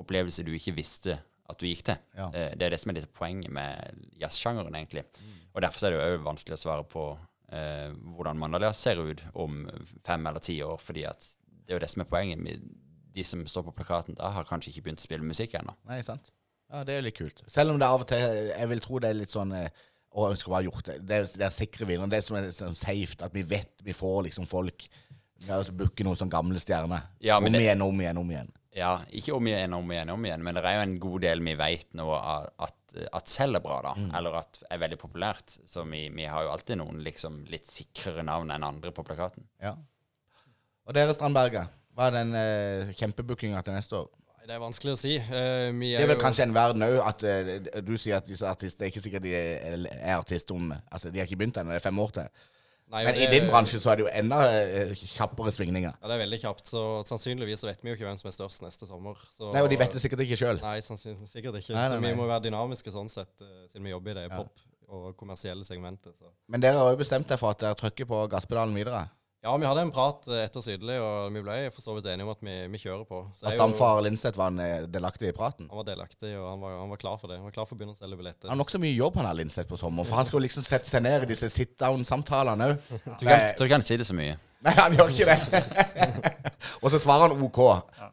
[0.01, 2.01] opplevelse du ikke visste at du gikk til.
[2.17, 2.32] Ja.
[2.34, 5.05] Eh, Det er det som er litt av poenget med jazzsjangeren, egentlig.
[5.53, 7.05] Og derfor er det jo òg vanskelig å svare på
[7.53, 9.67] eh, hvordan Mandal ser ut om
[10.05, 12.65] fem eller ti år, fordi at det er jo det som er poenget.
[13.20, 15.74] Vi- De som står på plakaten da, har kanskje ikke begynt å spille musikk ennå.
[15.89, 16.32] Nei, sant?
[16.72, 17.41] Ja, det er litt kult.
[17.51, 18.20] Selv om det av og til
[18.53, 19.70] Jeg vil tro det er litt sånn eh,
[20.15, 20.95] Å, jeg skulle bare gjort det.
[21.05, 22.09] Det er, det er sikre vinnere.
[22.09, 24.88] Det er som er sånn safe, at vi vet vi får liksom folk
[25.45, 27.03] med å booke noen sånn gamle stjerner.
[27.22, 28.49] Ja, om det- igjen, om igjen, om igjen.
[28.76, 31.39] Ja, ikke om igjen, om igjen, om igjen, men det er jo en god del
[31.41, 33.93] vi vet nå at, at, selger bra, da.
[34.17, 35.59] Eller at er veldig populært.
[35.67, 39.45] Så vi, vi har jo alltid noen liksom litt sikrere navn enn andre på plakaten.
[39.61, 39.76] Ja.
[40.88, 41.70] Og dere, Strandberget.
[41.99, 44.05] Hva er den uh, kjempebookinga til neste år?
[44.47, 45.11] Det er vanskelig å si.
[45.19, 48.25] Eh, vi Det er vel jo- kanskje en verden òg at eh, du sier at
[48.25, 51.37] disse artister Det er ikke sikkert de er, er artister om Altså, de har ikke
[51.37, 52.31] begynt ennå, det er fem år til.
[52.89, 55.93] Nei, Men i det- din bransje så er det jo enda eh, kjappere svingninger.
[56.01, 56.65] Ja, det er veldig kjapt.
[56.71, 59.13] Så sannsynligvis så vet vi jo ikke hvem som er størst neste sommer.
[59.35, 60.63] Så, Nei, og de vet det sikkert ikke sjøl.
[60.63, 61.75] Nei, sannsynligvis sikkert ikke.
[61.75, 62.15] Nei, nei, Så vi nei.
[62.17, 66.15] må være dynamiske sånn sett, eh, siden vi jobber i det pop- og kommersielle segmentet.
[66.17, 66.31] Så.
[66.49, 69.11] Men dere har jo bestemt dere for at dere trykker på gasspedalen videre.
[69.39, 72.25] Ja, vi hadde en prat eh, etter Sydli, og vi ble for så vidt enige
[72.27, 73.19] om at vi, vi kjører på.
[73.37, 75.69] Så jo- stamfar Lindseth var han eh, delaktig i praten.
[75.71, 77.37] Han var delaktig, og han var, han var klar for det.
[77.39, 78.49] Han var klar for å begynne å selge billetter.
[78.49, 80.65] Han har nokså mye jobb han har Lindseth på sommer, for han skal jo liksom
[80.67, 82.89] sette seg ned i disse sit-down-samtalene òg.
[83.21, 84.35] Du kan, tror ikke han sier det så mye.
[84.67, 85.63] Nei, han gjør ikke det.
[86.83, 87.61] og så svarer han OK.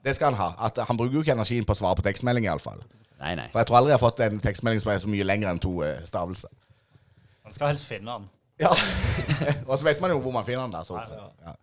[0.07, 0.49] Det skal han ha.
[0.71, 2.85] At han bruker jo ikke energien på å svare på tekstmelding, iallfall.
[3.19, 3.49] Nei, nei.
[3.51, 5.59] For jeg tror aldri jeg har fått en tekstmelding som er så mye lengre enn
[5.65, 6.55] to eh, stavelser.
[7.43, 8.31] Man skal helst finne den.
[8.61, 8.73] Ja.
[9.69, 10.87] og så vet man jo hvor man finner den der.
[10.89, 10.97] Så.
[11.45, 11.57] Ja.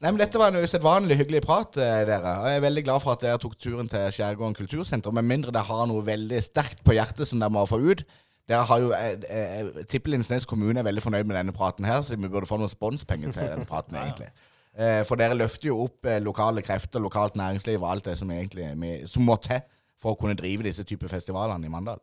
[0.00, 2.34] Nei, men Dette var en usedvanlig hyggelig prat, eh, dere.
[2.40, 5.12] Og Jeg er veldig glad for at dere tok turen til Skjærgården kultursenter.
[5.12, 8.04] Med mindre dere har noe veldig sterkt på hjertet som dere må få ut.
[8.48, 12.00] Dere har jo, eh, eh, tipper Lindesnes kommune er veldig fornøyd med denne praten her,
[12.02, 14.30] så vi burde få noen sponspenger til denne praten, egentlig.
[14.74, 18.30] Eh, For dere løfter jo opp eh, lokale krefter, lokalt næringsliv og alt det som
[18.30, 19.60] egentlig som må til
[20.00, 22.00] for å kunne drive disse typer festivalene i Mandal.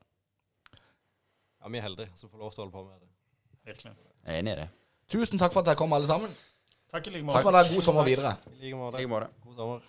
[1.61, 3.06] ja, vi er heldige som får lov til å holde på med det.
[3.67, 3.91] Virkelig.
[4.25, 4.67] Jeg er enig i det.
[5.11, 6.31] Tusen takk for at dere kom, alle sammen.
[6.91, 7.35] Takk i like måte.
[7.37, 7.75] Takk for at dere.
[7.75, 8.33] God sommer videre.
[8.55, 9.27] I like måte.
[9.43, 9.79] God sommer.